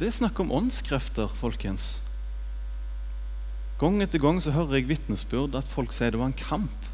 [0.00, 1.98] Det er snakk om åndskrefter, folkens.
[3.78, 6.88] Gang etter gang så hører jeg vitnesbyrd at folk sier det var en kamp.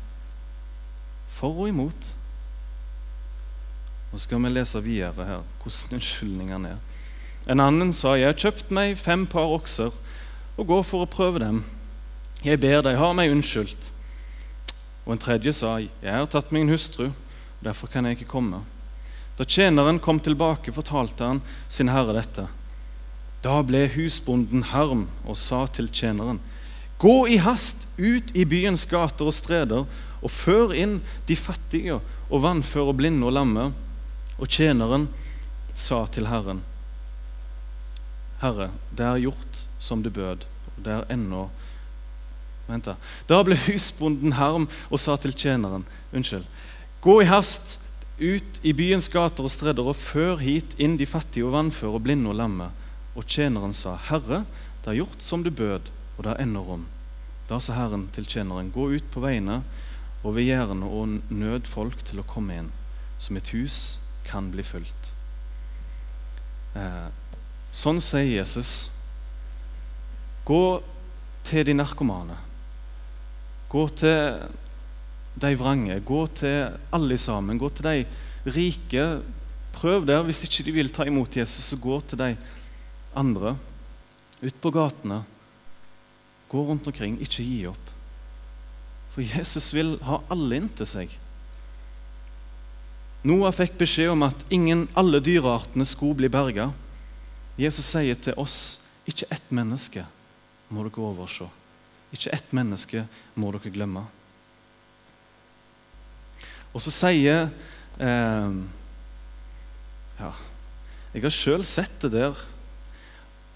[1.30, 2.10] For og imot.
[4.14, 6.82] Og skal vi lese videre her hvordan unnskyldningene er.
[7.50, 9.90] En annen sa, 'Jeg har kjøpt meg fem par okser
[10.56, 11.64] og går for å prøve dem.'
[12.44, 13.90] 'Jeg ber deg, ha meg unnskyldt.'
[15.06, 18.62] Og en tredje sa, 'Jeg har tatt en hustru, og derfor kan jeg ikke komme.'
[19.36, 22.46] Da tjeneren kom tilbake, fortalte han sin herre dette.
[23.42, 26.38] Da ble husbonden harm og sa til tjeneren.:
[26.98, 29.86] Gå i hast ut i byens gater og streder
[30.22, 32.00] og før inn de fattige
[32.30, 33.72] og vannføre blinde og lamme
[34.38, 35.08] og tjeneren
[35.74, 36.62] sa til Herren,
[38.42, 40.44] Herre, det er gjort som du bød,
[40.74, 41.48] og det er ennå
[42.64, 42.94] Vent da.
[43.28, 45.82] Da ble husbonden harm og sa til tjeneren
[46.16, 46.46] Unnskyld.
[47.04, 47.78] Gå i hast
[48.16, 52.04] ut i byens gater og stredder og før hit inn de fattige og vannføre og
[52.06, 52.70] blinde og lamme.
[53.12, 54.44] Og tjeneren sa, Herre,
[54.80, 56.86] det er gjort som du bød, og det er ennå rom.
[57.50, 59.60] Da sa Herren til tjeneren, gå ut på veiene
[60.22, 62.72] og ved gjerdene og nød folk til å komme inn,
[63.20, 65.12] så mitt hus kan bli fulgt.
[66.74, 67.06] Eh,
[67.74, 68.74] sånn sier Jesus.
[70.44, 70.82] Gå
[71.46, 72.36] til de narkomane.
[73.70, 74.42] Gå til
[75.40, 75.98] de vrange.
[76.06, 77.58] Gå til alle sammen.
[77.58, 79.06] Gå til de rike.
[79.74, 80.22] Prøv der.
[80.26, 82.34] Hvis ikke de vil ta imot Jesus, så gå til de
[83.16, 83.56] andre.
[84.42, 85.22] Ut på gatene.
[86.50, 87.18] Gå rundt omkring.
[87.22, 87.90] Ikke gi opp.
[89.14, 91.12] For Jesus vil ha alle inntil seg.
[93.24, 96.68] Noah fikk beskjed om at ingen, alle dyreartene skulle bli berga.
[97.56, 100.04] Jesus sier til oss ikke ett menneske
[100.68, 101.46] må dere overse.
[102.12, 103.06] Ikke ett menneske
[103.40, 104.04] må dere glemme.
[106.74, 107.48] Og så sier
[108.02, 108.56] eh,
[110.18, 110.30] Ja,
[111.14, 112.44] jeg har sjøl sett det der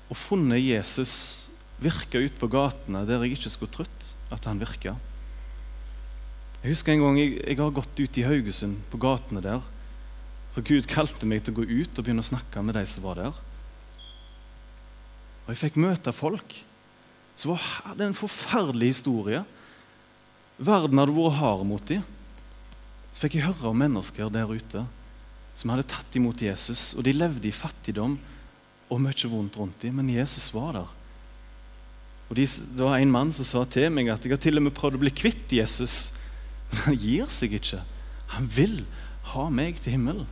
[0.08, 1.14] og funnet Jesus
[1.82, 4.94] virke ut på gatene der jeg ikke skulle trodd at han virka.
[6.62, 9.60] Jeg husker en gang jeg, jeg har gått ut i Haugesund, på gatene der.
[10.54, 13.04] For Gud kalte meg til å gå ut og begynne å snakke med de som
[13.04, 13.36] var der.
[15.46, 16.58] Og jeg fikk møte folk
[17.38, 19.44] Så var det en forferdelig historie.
[20.58, 22.02] Verden hadde vært hard mot dem.
[23.12, 24.82] Så fikk jeg høre om mennesker der ute
[25.58, 26.92] som hadde tatt imot Jesus.
[26.98, 28.16] Og de levde i fattigdom
[28.88, 30.92] og mye vondt rundt dem, men Jesus var der.
[32.28, 34.66] Og de, Det var en mann som sa til meg at jeg har til og
[34.66, 36.17] med prøvd å bli kvitt Jesus.
[36.70, 37.80] Men han gir seg ikke.
[38.34, 38.82] Han vil
[39.32, 40.28] ha meg til himmelen.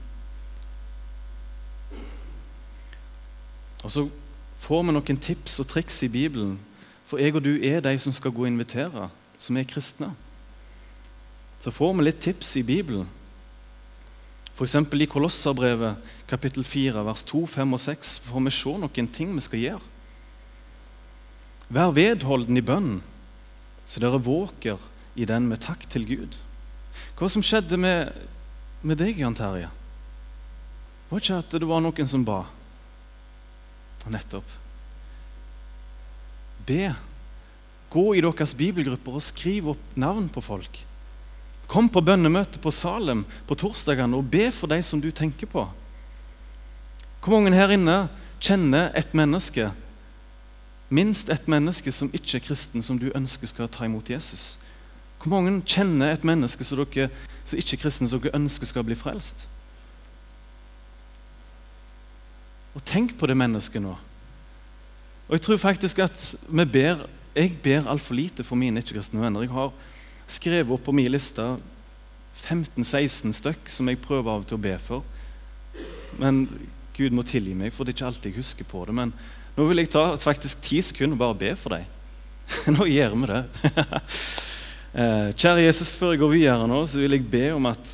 [3.84, 4.06] Og så
[4.60, 6.56] får vi noen tips og triks i Bibelen.
[7.06, 10.10] For jeg og du er de som skal gå og invitere, som er kristne.
[11.62, 13.06] Så får vi litt tips i Bibelen.
[14.56, 14.74] F.eks.
[14.74, 19.44] i Kolosserbrevet kapittel 4, vers 2, 5 og 6 får vi se noen ting vi
[19.44, 19.92] skal gjøre.
[21.68, 23.02] Vær vedholden i bønnen,
[23.84, 24.80] så dere våker
[25.16, 26.36] i den med takk til Gud.
[27.16, 28.12] Hva som skjedde med,
[28.84, 29.70] med deg, Jan Terje?
[31.08, 32.42] Var ikke at det var noen som ba?
[34.10, 34.48] Nettopp.
[36.66, 36.90] Be.
[37.90, 40.82] Gå i deres bibelgrupper og skriv opp navn på folk.
[41.70, 45.64] Kom på bønnemøte på Salem på torsdagene og be for de som du tenker på.
[47.22, 48.06] Hvor mange her inne
[48.38, 49.72] kjenner et menneske,
[50.94, 54.58] minst et menneske som ikke er kristen, som du ønsker skal ta imot Jesus?
[55.22, 57.10] Hvor mange kjenner et menneske som, dere,
[57.44, 59.46] som ikke kristen, som dere ønsker skal bli frelst?
[62.76, 63.94] Og tenk på det mennesket nå.
[65.26, 69.42] Og Jeg tror faktisk at vi ber, jeg ber altfor lite for mine ikke-kristne venner.
[69.42, 69.72] Jeg har
[70.28, 71.42] skrevet opp på min liste
[72.36, 75.02] 15-16 stykk som jeg prøver av og til å be for.
[76.20, 76.44] Men
[76.96, 78.94] Gud må tilgi meg, for det er ikke alltid jeg husker på det.
[78.96, 79.12] Men
[79.56, 81.88] nå vil jeg ta faktisk ti sekunder og bare be for deg.
[82.76, 83.42] nå gjør vi det.
[84.96, 87.90] Eh, kjære Jesus, før jeg går videre nå, så vil jeg be om at,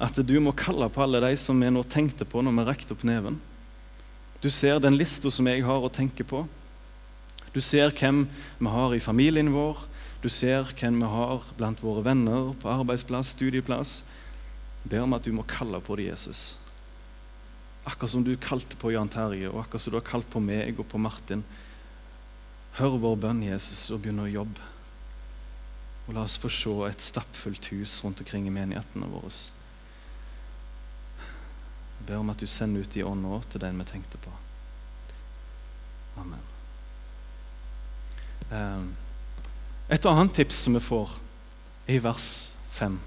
[0.00, 2.94] at du må kalle på alle de som vi nå tenkte på når vi rekte
[2.94, 3.34] opp neven.
[4.40, 6.46] Du ser den lista som jeg har å tenke på.
[7.52, 8.22] Du ser hvem
[8.56, 9.82] vi har i familien vår.
[10.22, 13.98] Du ser hvem vi har blant våre venner på arbeidsplass, studieplass.
[14.86, 16.46] Jeg ber om at du må kalle på det, Jesus.
[17.84, 20.80] Akkurat som du kalte på Jan Terje, og akkurat som du har kalt på meg
[20.80, 21.44] og på Martin.
[22.80, 24.75] Hør vår bønn, Jesus, og begynn å jobbe.
[26.06, 29.30] Og la oss få se et stappfullt hus rundt omkring i menighetene våre.
[31.98, 34.30] Jeg ber om at du sender ut i ånda til den vi tenkte på.
[36.22, 36.44] Amen.
[38.54, 38.92] Ehm,
[39.90, 41.18] et annet tips som vi får,
[41.86, 43.00] er i vers 5.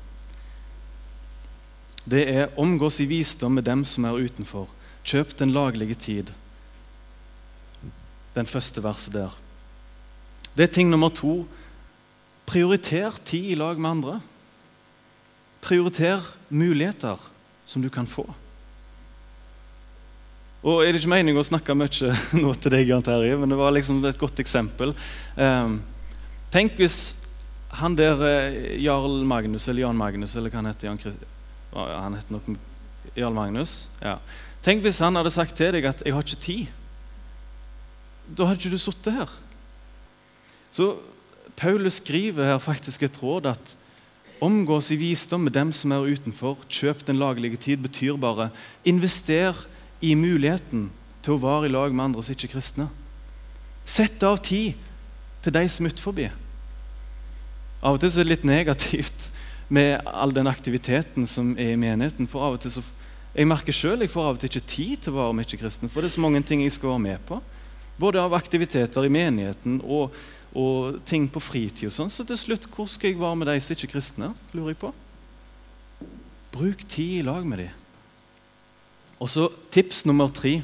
[2.10, 4.68] Det er 'omgås i visdom med dem som er utenfor'.
[5.04, 6.32] Kjøp den laglige tid.
[8.36, 9.38] Den første verset der.
[10.58, 11.48] Det er ting nummer to
[12.50, 14.20] Prioriter tid i lag med andre.
[15.62, 17.20] Prioriter muligheter
[17.66, 18.26] som du kan få.
[20.66, 23.60] Og Er det ikke meningen å snakke mye nå til deg, Jan Terje, men det
[23.60, 24.96] var liksom et godt eksempel.
[25.38, 25.78] Um,
[26.52, 27.20] tenk hvis
[27.80, 31.22] han der uh, Jarl Magnus, eller Jan Magnus, eller hva han heter Jan.
[31.78, 32.50] Han heter nok
[33.14, 33.86] Jarl Magnus.
[34.02, 34.18] Ja.
[34.66, 36.74] Tenk hvis han hadde sagt til deg at 'jeg har ikke tid'.
[38.36, 39.30] Da hadde ikke du sittet her.
[40.72, 40.98] Så
[41.60, 43.76] Paulus skriver her faktisk et råd at
[44.42, 46.62] omgås i visdom med dem som er utenfor.
[46.72, 48.50] Kjøp den lagelige tid betyr bare
[48.88, 49.58] invester
[50.00, 50.88] i muligheten
[51.24, 52.88] til å være i lag med andre som ikke er kristne.
[53.84, 54.80] Sett av tid
[55.44, 56.24] til de som er utenfor.
[57.80, 59.30] Av og til så er det litt negativt
[59.72, 62.28] med all den aktiviteten som er i menigheten.
[62.28, 62.86] For av og til så,
[63.36, 65.90] Jeg merker selv, jeg får av og til ikke tid til å være med ikke-kristen,
[65.90, 67.38] for det er så mange ting jeg skal være med på.
[68.00, 70.16] Både av aktiviteter i menigheten og,
[70.56, 71.88] og ting på fritid.
[71.90, 74.36] og sånn, Så til slutt, hvor skal jeg være med de som ikke er kristne?
[74.54, 74.94] lurer jeg på.
[76.52, 77.70] Bruk tid i lag med dem.
[79.20, 80.64] Og så tips nummer tre.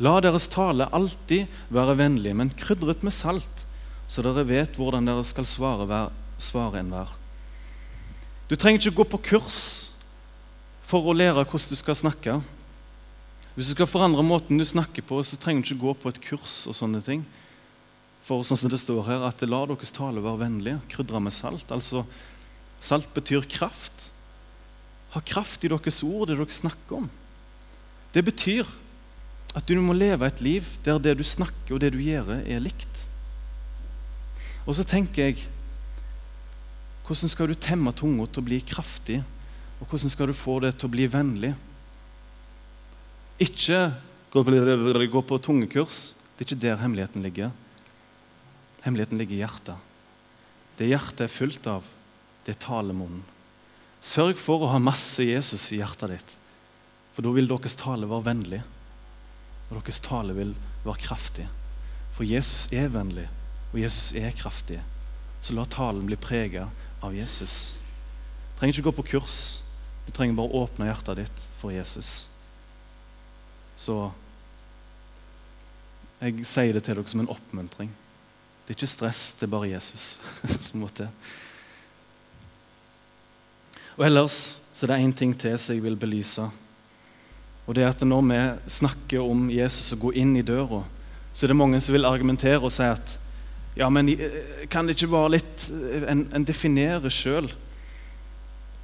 [0.00, 3.66] La deres tale alltid være vennlig, men krydret med salt,
[4.08, 6.10] så dere vet hvordan dere skal svare, hver,
[6.40, 7.12] svare enhver.
[8.48, 9.90] Du trenger ikke gå på kurs
[10.82, 12.40] for å lære hvordan du skal snakke.
[13.54, 16.20] Hvis du skal forandre måten du snakker på, så trenger du ikke gå på et
[16.24, 17.26] kurs og sånne ting.
[18.30, 21.72] For sånn som det står her, at la deres tale være vennlig, krydra med salt.
[21.74, 22.04] Altså,
[22.80, 24.08] Salt betyr kraft.
[25.12, 27.08] Ha kraft i deres ord, det dere snakker om.
[28.14, 28.68] Det betyr
[29.54, 32.62] at du må leve et liv der det du snakker og det du gjør, er
[32.62, 33.04] likt.
[34.64, 35.48] Og så tenker jeg
[37.04, 39.18] hvordan skal du temme tunga til å bli kraftig?
[39.82, 41.50] Og hvordan skal du få det til å bli vennlig?
[43.42, 43.88] Ikke
[44.30, 46.14] gå på tungekurs.
[46.36, 47.50] Det er ikke der hemmeligheten ligger.
[48.84, 49.76] Hemmeligheten ligger i hjertet.
[50.78, 51.86] Det hjertet er fullt av,
[52.46, 53.24] det er talemunnen.
[54.00, 56.36] Sørg for å ha masse Jesus i hjertet ditt,
[57.12, 58.60] for da vil deres tale være vennlig.
[59.68, 60.54] Og deres tale vil
[60.86, 61.44] være kraftig.
[62.16, 63.26] For Jesus er vennlig,
[63.74, 64.80] og Jesus er kraftig.
[65.40, 66.70] Så la talen bli prega
[67.04, 67.76] av Jesus.
[67.76, 69.36] Du trenger ikke gå på kurs.
[70.06, 72.30] Du trenger bare å åpne hjertet ditt for Jesus.
[73.76, 74.10] Så
[76.20, 77.92] jeg sier det til dere som en oppmuntring.
[78.70, 80.02] Det er ikke stress, det er bare Jesus
[80.68, 81.08] som må til.
[83.96, 84.36] Og Ellers
[84.70, 86.44] så er det én ting til som jeg vil belyse.
[87.66, 90.84] Og det er at Når vi snakker om Jesus og går inn i døra,
[91.32, 93.16] så er det mange som vil argumentere og si at
[93.74, 97.50] ja, men eh, kan det ikke være litt eh, En, en definerer sjøl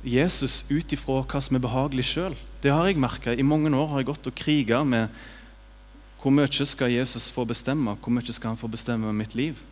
[0.02, 2.34] Jesus ut ifra hva som er behagelig sjøl.
[2.58, 3.30] Det har jeg merka.
[3.30, 5.14] I mange år har jeg gått og kriga med
[6.18, 9.62] hvor mye skal Jesus få bestemme, hvor mye skal han få bestemme med mitt liv.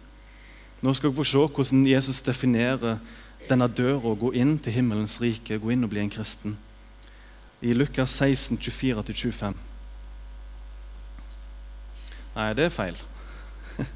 [0.82, 2.98] Nå skal dere få se hvordan Jesus definerer
[3.48, 6.56] denne døra å gå inn til himmelens rike, gå inn og bli en kristen.
[7.64, 9.56] I Lukas 16, 24-25.
[12.34, 12.98] Nei, det er feil.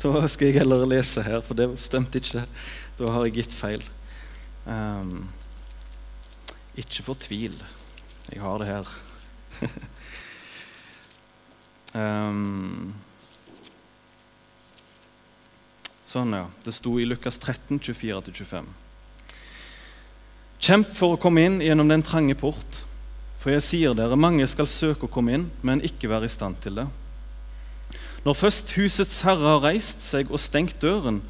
[0.00, 2.46] Da skal jeg heller lese her, for det stemte ikke.
[2.96, 3.82] Da har jeg gitt feil.
[4.64, 5.26] Um,
[6.80, 7.58] ikke fortvil.
[8.32, 8.88] Jeg har det her.
[11.92, 12.94] um,
[16.10, 16.46] sånn, ja.
[16.64, 18.70] Det sto i Lukas 13, 24-25.
[20.60, 22.82] Kjemp for å komme inn gjennom den trange port.
[23.40, 26.58] For jeg sier dere, mange skal søke å komme inn, men ikke være i stand
[26.60, 26.88] til det.
[28.26, 31.22] Når først husets herre har reist seg og stengt døren,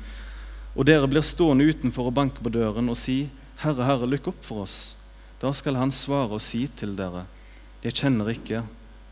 [0.75, 3.29] og dere blir stående utenfor og banke på døren og si,
[3.61, 4.77] Herre, Herre, lykk opp for oss,
[5.43, 7.27] da skal han svare og si til dere,
[7.85, 8.63] jeg kjenner, ikke,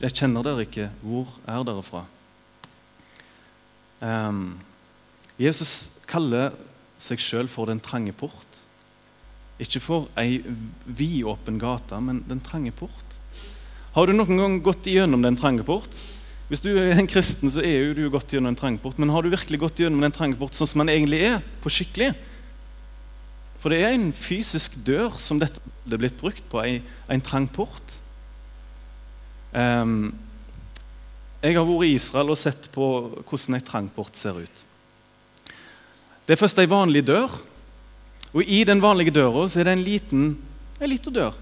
[0.01, 2.03] jeg kjenner dere ikke, hvor er dere fra?
[4.01, 4.57] Um,
[5.39, 6.55] Jesus kaller
[6.99, 8.63] seg sjøl for den trange port.
[9.63, 10.41] Ikke for ei
[10.85, 13.19] vidåpen gate, men den trange port.
[13.95, 15.95] Har du noen gang gått gjennom den trange port?
[16.49, 18.99] Hvis du er en kristen, så er jo du gått gjennom den trange port.
[18.99, 21.43] Men har du virkelig gått gjennom den trange port sånn som den egentlig er?
[21.63, 22.13] på skikkelig?
[23.59, 25.61] For det er en fysisk dør som dette
[25.91, 27.99] er blitt brukt på, en trangport.
[29.51, 30.15] Um,
[31.43, 32.87] jeg har vært i Israel og sett på
[33.27, 34.65] hvordan en trangport ser ut.
[36.29, 37.33] Det er først ei vanlig dør,
[38.37, 40.25] og i den vanlige døra så er det en liten,
[40.77, 41.37] en liten dør.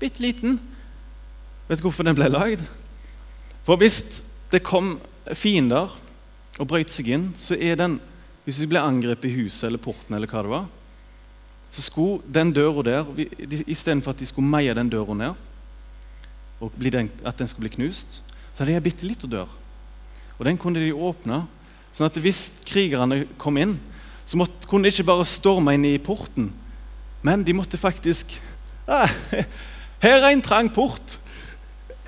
[0.00, 0.54] Bitte liten.
[1.68, 2.62] Vet du hvorfor den ble lagd?
[3.66, 4.94] For hvis det kom
[5.36, 5.92] fiender
[6.56, 8.00] og brøt seg inn, så er den
[8.42, 10.64] Hvis vi ble angrepet i huset eller porten, eller hva det var,
[11.70, 13.12] så skulle den døra der
[13.70, 15.36] Istedenfor at de skulle meie den døra ned,
[16.58, 18.18] og den, at den skulle bli knust,
[18.50, 19.46] så hadde de ei bitte lita dør.
[20.40, 21.44] Og Den kunne de åpne,
[21.92, 23.76] sånn at hvis krigerne kom inn,
[24.26, 26.50] så måtte, kunne de ikke bare storme inn i porten,
[27.22, 28.32] men de måtte faktisk
[28.88, 29.10] ah,
[30.02, 31.18] 'Her er en trang port.'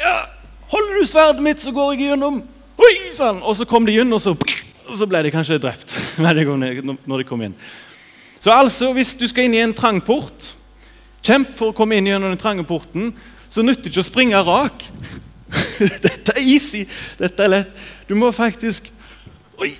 [0.01, 0.27] Ja,
[0.67, 2.43] 'Holder du sverdet mitt, så går jeg gjennom.'
[2.75, 3.39] Oi, sånn.
[3.47, 7.27] Og så kom de inn, og så, og så ble de kanskje drept når de
[7.29, 7.55] kom inn.
[8.43, 10.51] Så altså, hvis du skal inn i en trang port,
[11.25, 13.13] kjemp for å komme inn gjennom den trange porten,
[13.49, 14.85] så nytter det ikke å springe rak.
[16.05, 16.83] Dette er easy.
[17.21, 17.85] Dette er lett.
[18.09, 18.91] Du må faktisk
[19.63, 19.71] Oi,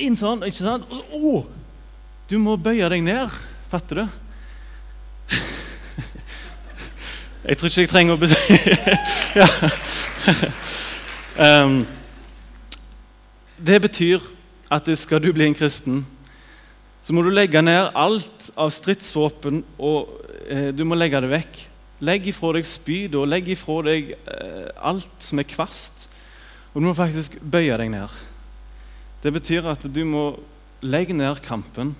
[0.00, 0.86] inn sånn, ikke sant?
[0.88, 1.32] Og så, å,
[2.30, 3.28] du må bøye deg ned.
[3.70, 4.06] Fatter du?
[7.48, 8.18] Jeg tror ikke jeg trenger å
[9.40, 9.46] ja
[11.64, 11.78] um,
[13.56, 14.20] det betyr
[14.70, 16.02] at skal du bli en kristen,
[17.02, 20.12] så må du legge ned alt av stridsvåpen, og
[20.46, 21.62] eh, du må legge det vekk.
[22.04, 26.06] Legg ifra deg spyd og legg ifra deg eh, alt som er kvast.
[26.72, 28.20] Og du må faktisk bøye deg ned.
[29.20, 30.24] Det betyr at du må
[30.80, 31.92] legge ned kampen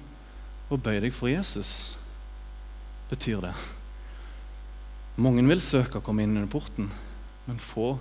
[0.71, 1.99] og bøye deg for Jesus.
[3.11, 3.53] Betyr det.
[5.21, 6.89] Mange vil søke å komme inn under porten,
[7.45, 7.93] men få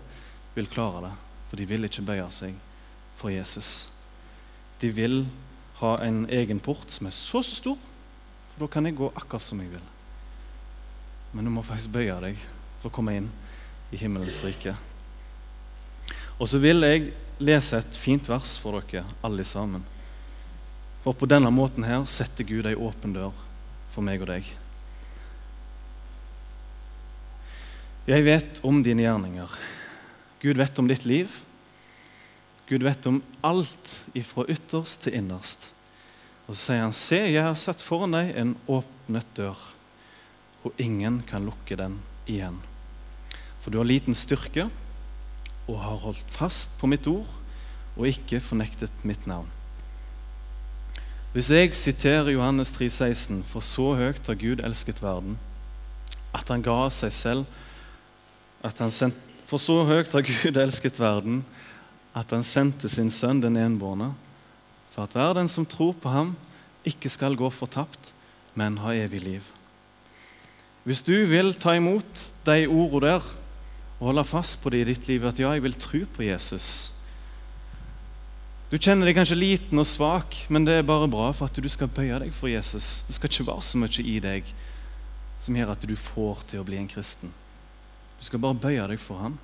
[0.56, 1.14] vil klare det.
[1.50, 2.56] For de vil ikke bøye seg
[3.20, 3.90] for Jesus.
[4.80, 5.24] De vil
[5.82, 7.80] ha en egen port som er så så stor,
[8.54, 9.88] for da kan jeg gå akkurat som jeg vil.
[11.34, 12.40] Men du må faktisk bøye deg
[12.80, 13.32] for å komme inn
[13.92, 14.76] i himmelens rike.
[16.40, 19.84] Og så vil jeg lese et fint vers for dere alle sammen.
[21.04, 23.36] For på denne måten her setter Gud ei åpen dør
[23.94, 24.48] for meg og deg.
[28.10, 29.52] Jeg vet om dine gjerninger.
[30.42, 31.32] Gud vet om ditt liv.
[32.70, 35.70] Gud vet om alt ifra ytterst til innerst.
[36.50, 39.58] Og så sier han, se, jeg har sett foran deg en åpnet dør,
[40.66, 42.58] og ingen kan lukke den igjen.
[43.62, 44.66] For du har liten styrke
[45.70, 47.30] og har holdt fast på mitt ord
[48.00, 49.50] og ikke fornektet mitt navn.
[51.34, 55.38] Hvis jeg siterer Johannes 3, 16, for så høyt har Gud elsket verden,
[56.34, 57.46] at han ga seg selv
[58.90, 61.44] sendte, For så høyt har Gud elsket verden,
[62.14, 64.12] at han sendte sin sønn den enbårne,
[64.92, 66.36] for at hver den som tror på ham,
[66.86, 68.14] ikke skal gå fortapt,
[68.54, 69.46] men ha evig liv.
[70.84, 73.26] Hvis du vil ta imot de ordene der
[74.00, 76.94] og holde fast på det i ditt liv, at ja, jeg vil tro på Jesus
[78.72, 81.68] Du kjenner deg kanskje liten og svak, men det er bare bra for at du
[81.74, 83.02] skal bøye deg for Jesus.
[83.08, 84.52] Det skal ikke være så mye i deg
[85.42, 87.32] som gjør at du får til å bli en kristen.
[88.20, 89.40] Du skal bare bøye deg for ham.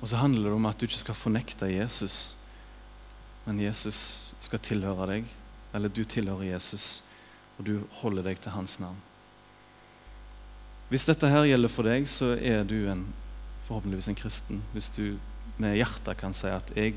[0.00, 2.36] Og så handler det om at du ikke skal fornekte Jesus,
[3.46, 5.30] men Jesus skal tilhøre deg,
[5.72, 7.06] eller du tilhører Jesus,
[7.56, 9.00] og du holder deg til hans navn.
[10.90, 13.04] Hvis dette her gjelder for deg, så er du en,
[13.68, 14.62] forhåpentligvis en kristen.
[14.74, 15.20] Hvis du
[15.60, 16.96] med hjertet kan si at jeg,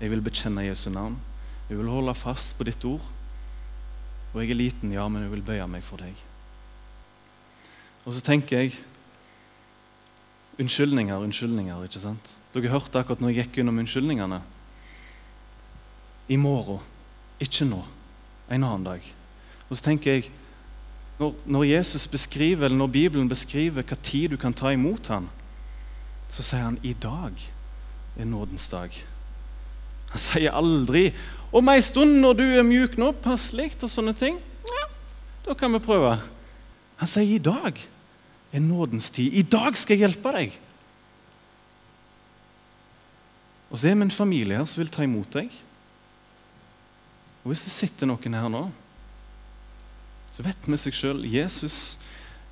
[0.00, 1.18] jeg vil bekjenne Jesu navn,
[1.68, 3.04] jeg vil holde fast på ditt ord,
[4.32, 6.16] og jeg er liten, ja, men jeg vil bøye meg for deg.
[8.06, 8.78] Og så tenker jeg
[10.60, 11.84] Unnskyldninger, unnskyldninger.
[11.84, 12.26] ikke sant?
[12.52, 14.40] Dere hørte akkurat når jeg gikk gjennom unnskyldningene.
[16.28, 16.82] I morgen,
[17.40, 17.78] ikke nå.
[18.50, 19.06] En annen dag.
[19.70, 20.26] Og så tenker jeg,
[21.20, 25.28] når, når Jesus beskriver, eller når Bibelen beskriver hva tid du kan ta imot ham,
[26.32, 27.36] så sier han i dag
[28.16, 28.94] er nådens dag.
[30.14, 31.10] Han sier aldri
[31.52, 34.40] om ei stund når du er mjuk nå, passelig og sånne ting.
[34.64, 34.86] Ja,
[35.44, 36.16] da kan vi prøve.
[37.02, 37.78] Han sier i dag
[38.50, 39.34] er nådens tid.
[39.34, 40.56] I dag skal jeg hjelpe deg.
[43.70, 45.52] Og så er vi en familie her som vil ta imot deg.
[47.44, 48.70] Og hvis det sitter noen her nå,
[50.34, 51.98] så vet vi seg sjøl Jesus,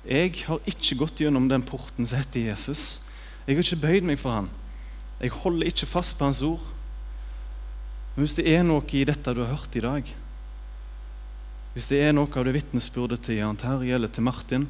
[0.07, 3.01] jeg har ikke gått gjennom den porten som heter Jesus.
[3.45, 4.49] Jeg har ikke bøyd meg for han.
[5.19, 6.63] Jeg holder ikke fast på hans ord.
[8.15, 10.07] Men hvis det er noe i dette du har hørt i dag,
[11.75, 14.65] hvis det er noe av det vitnesbyrdet til Jan Terje eller til Martin,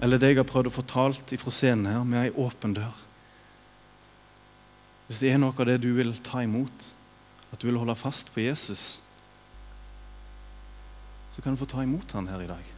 [0.00, 2.94] eller det jeg har prøvd å fortalt ifra scenen her, med ei åpen dør.
[5.08, 6.90] Hvis det er noe av det du vil ta imot,
[7.52, 9.05] at du vil holde fast på Jesus,
[11.36, 12.72] så kan du få ta imot han her i dag.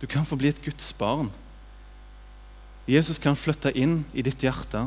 [0.00, 1.30] Du kan få bli et Guds barn.
[2.84, 4.84] Jesus kan flytte inn i ditt hjerte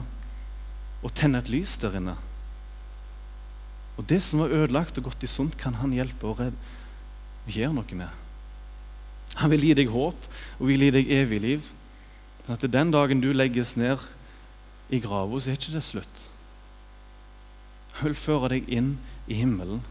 [1.01, 2.13] og tenne et lys der inne.
[3.97, 6.45] Og det som var ødelagt og gått i sunt, kan han hjelpe og
[7.49, 8.13] gjøre noe med.
[9.41, 10.29] Han vil gi deg håp
[10.59, 11.67] og vil gi deg evig liv.
[12.45, 14.05] Sånn at den dagen du legges ned
[14.93, 16.25] i grava, så er ikke det slutt.
[17.97, 19.81] Han vil føre deg inn i himmelen,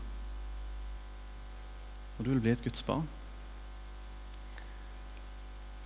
[2.19, 3.07] og du vil bli et Guds barn.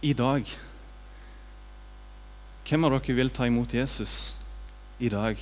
[0.02, 0.48] I dag
[2.62, 4.34] Hvem av dere vil ta imot Jesus
[5.02, 5.36] i dag?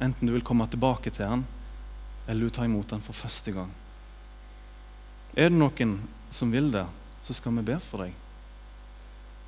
[0.00, 1.42] Enten du vil komme tilbake til han,
[2.28, 3.72] eller du tar imot han for første gang.
[5.34, 5.96] Er det noen
[6.30, 6.86] som vil det,
[7.26, 8.14] så skal vi be for deg.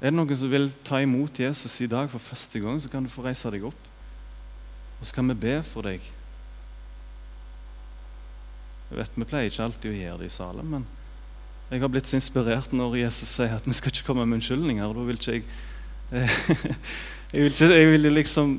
[0.00, 3.06] Er det noen som vil ta imot Jesus i dag for første gang, så kan
[3.06, 3.88] du få reise deg opp.
[4.98, 6.04] Og så kan vi be for deg.
[8.90, 10.86] Jeg vet, Vi pleier ikke alltid å gjøre det i salen, men
[11.70, 14.94] jeg har blitt så inspirert når Jesus sier at vi skal ikke komme med unnskyldninger.
[14.96, 15.44] Da vil ikke jeg
[17.30, 18.56] jeg, vil ikke, jeg vil liksom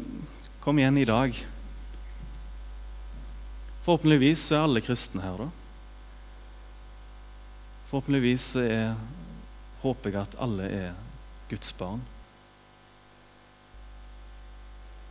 [0.61, 1.33] Kom igjen i dag.
[3.81, 5.47] Forhåpentligvis er alle kristne her, da.
[7.89, 8.91] Forhåpentligvis er,
[9.81, 10.91] håper jeg at alle er
[11.49, 12.03] Guds barn.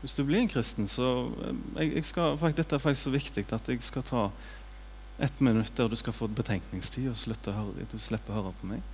[0.01, 1.11] Hvis du blir en kristen, så
[1.43, 4.23] eh, jeg, jeg skal, Dette er faktisk så viktig at jeg skal ta
[5.21, 8.53] ett minutt der du skal få betenkningstid og slutte å høre, du slipper å høre
[8.61, 8.85] på meg.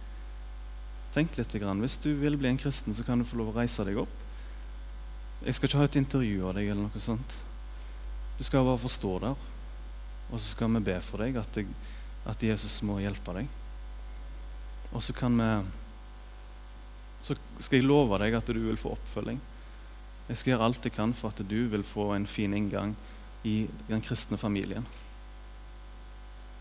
[1.15, 1.55] Tenk litt.
[1.57, 1.81] Grann.
[1.81, 4.17] Hvis du vil bli en kristen, så kan du få lov å reise deg opp.
[5.47, 7.37] Jeg skal ikke ha et intervju av deg, eller noe sånt.
[8.37, 9.47] Du skal bare forstå der.
[10.27, 11.71] Og så skal vi be for deg at, jeg,
[12.29, 13.49] at Jesus må hjelpe deg.
[14.93, 15.51] Og så kan vi
[17.27, 19.41] Så skal jeg love deg at du vil få oppfølging.
[20.29, 22.93] Jeg skal gjøre alt jeg kan for at du vil få en fin inngang
[23.43, 24.87] i den kristne familien.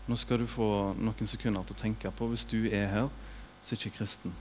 [0.06, 3.08] Nå skal du få noen sekunder til å tenke på hvis du er her
[3.66, 4.34] er ikke kristen.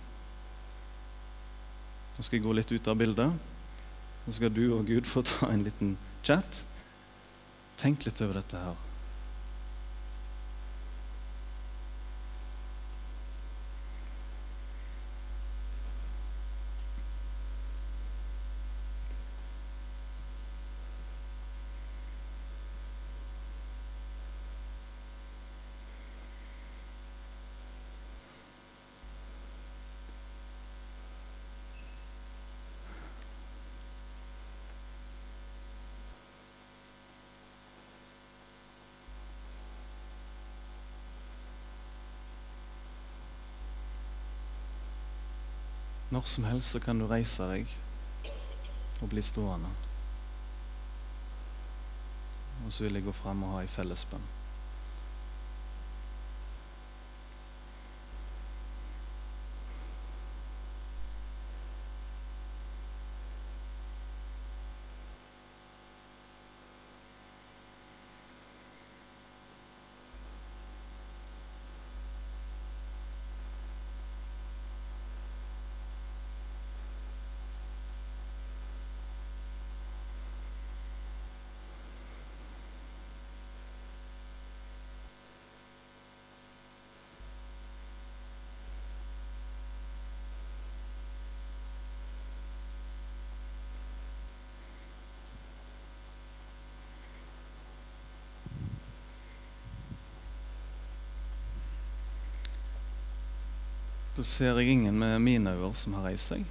[2.15, 3.39] Nå skal jeg gå litt ut av bildet.
[4.25, 5.95] Nå skal du og Gud få ta en liten
[6.25, 6.61] chat.
[7.81, 8.77] Tenk litt over dette her.
[46.15, 47.71] Når som helst så kan du reise deg
[49.03, 49.67] og bli stående.
[52.63, 54.23] Og så vil jeg gå fram og ha ei fellesbønn.
[104.15, 106.45] Da ser jeg ingen med mine øyne som har reist seg.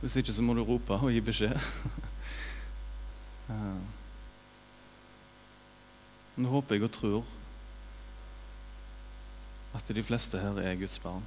[0.00, 1.56] Hvis ikke så må du rope og gi beskjed.
[6.36, 7.24] Nå håper jeg og tror
[9.76, 11.26] at de fleste her er Guds barn.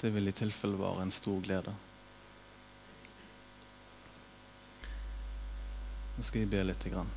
[0.00, 1.74] Det vil i tilfelle være en stor glede.
[6.16, 6.84] Nå skal jeg be litt.
[6.92, 7.10] Grann.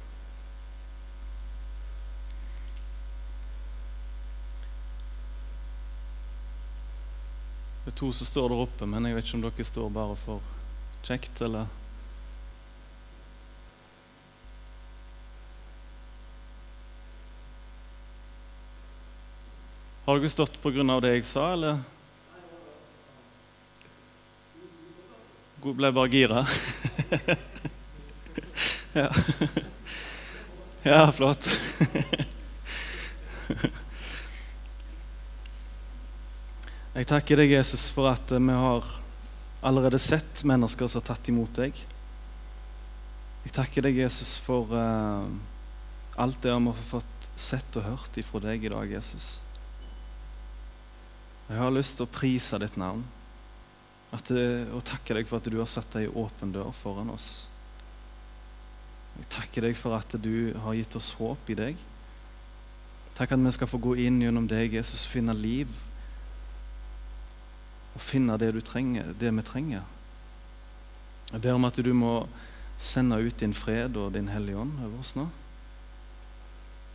[7.93, 10.41] Er to som står der oppe, men jeg vet ikke om dere står bare for
[11.05, 11.67] kjekt, eller
[20.03, 21.77] Har dere stått av det jeg sa, eller?
[25.63, 26.41] Ble bare gira?
[28.99, 29.07] ja.
[30.83, 31.47] ja, flott.
[37.03, 38.85] Jeg takker deg, Jesus, for at eh, vi har
[39.67, 41.75] allerede sett mennesker som har tatt imot deg.
[43.43, 45.27] Jeg takker deg, Jesus, for uh,
[46.15, 49.27] alt det vi har fått sett og hørt ifra deg i dag, Jesus.
[51.49, 53.03] Jeg har lyst til å prise ditt navn
[54.15, 57.49] at, eh, og takke deg for at du har satt ei åpen dør foran oss.
[59.19, 61.87] Jeg takker deg for at du har gitt oss håp i deg.
[63.19, 65.81] Takk at vi skal få gå inn gjennom deg, Jesus, og finne liv
[67.93, 69.83] og finne det, trenger, det vi trenger.
[71.31, 72.27] Jeg ber om at du må
[72.77, 75.27] sende ut din fred og din Hellige Ånd over oss nå.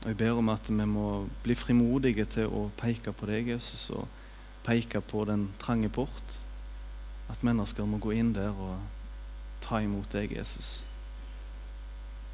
[0.02, 3.88] Og Jeg ber om at vi må bli frimodige til å peke på deg, Jesus,
[3.90, 4.06] og
[4.66, 6.38] peke på den trange port.
[7.28, 8.78] At mennesker må gå inn der og
[9.64, 10.84] ta imot deg, Jesus.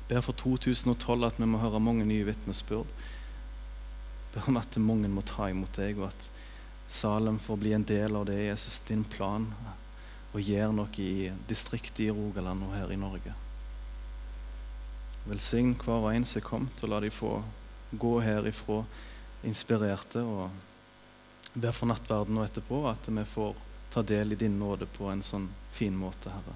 [0.04, 2.84] Jeg ber for 2012 at vi må høre mange nye vitnesbyrd.
[2.84, 6.28] Jeg ber om at mange må ta imot deg, og at
[6.94, 9.48] Salem får bli en del av det Jesus din plan
[10.34, 13.32] og gjør noe i distriktet i Rogaland og her i Norge.
[15.26, 17.32] Velsign hver og en som er kommet, og la de få
[17.90, 18.84] gå herifra
[19.42, 20.22] inspirerte.
[20.22, 20.50] og
[21.54, 23.54] Ber for nattverden og etterpå at vi får
[23.94, 26.52] ta del i din nåde på en sånn fin måte, Herre.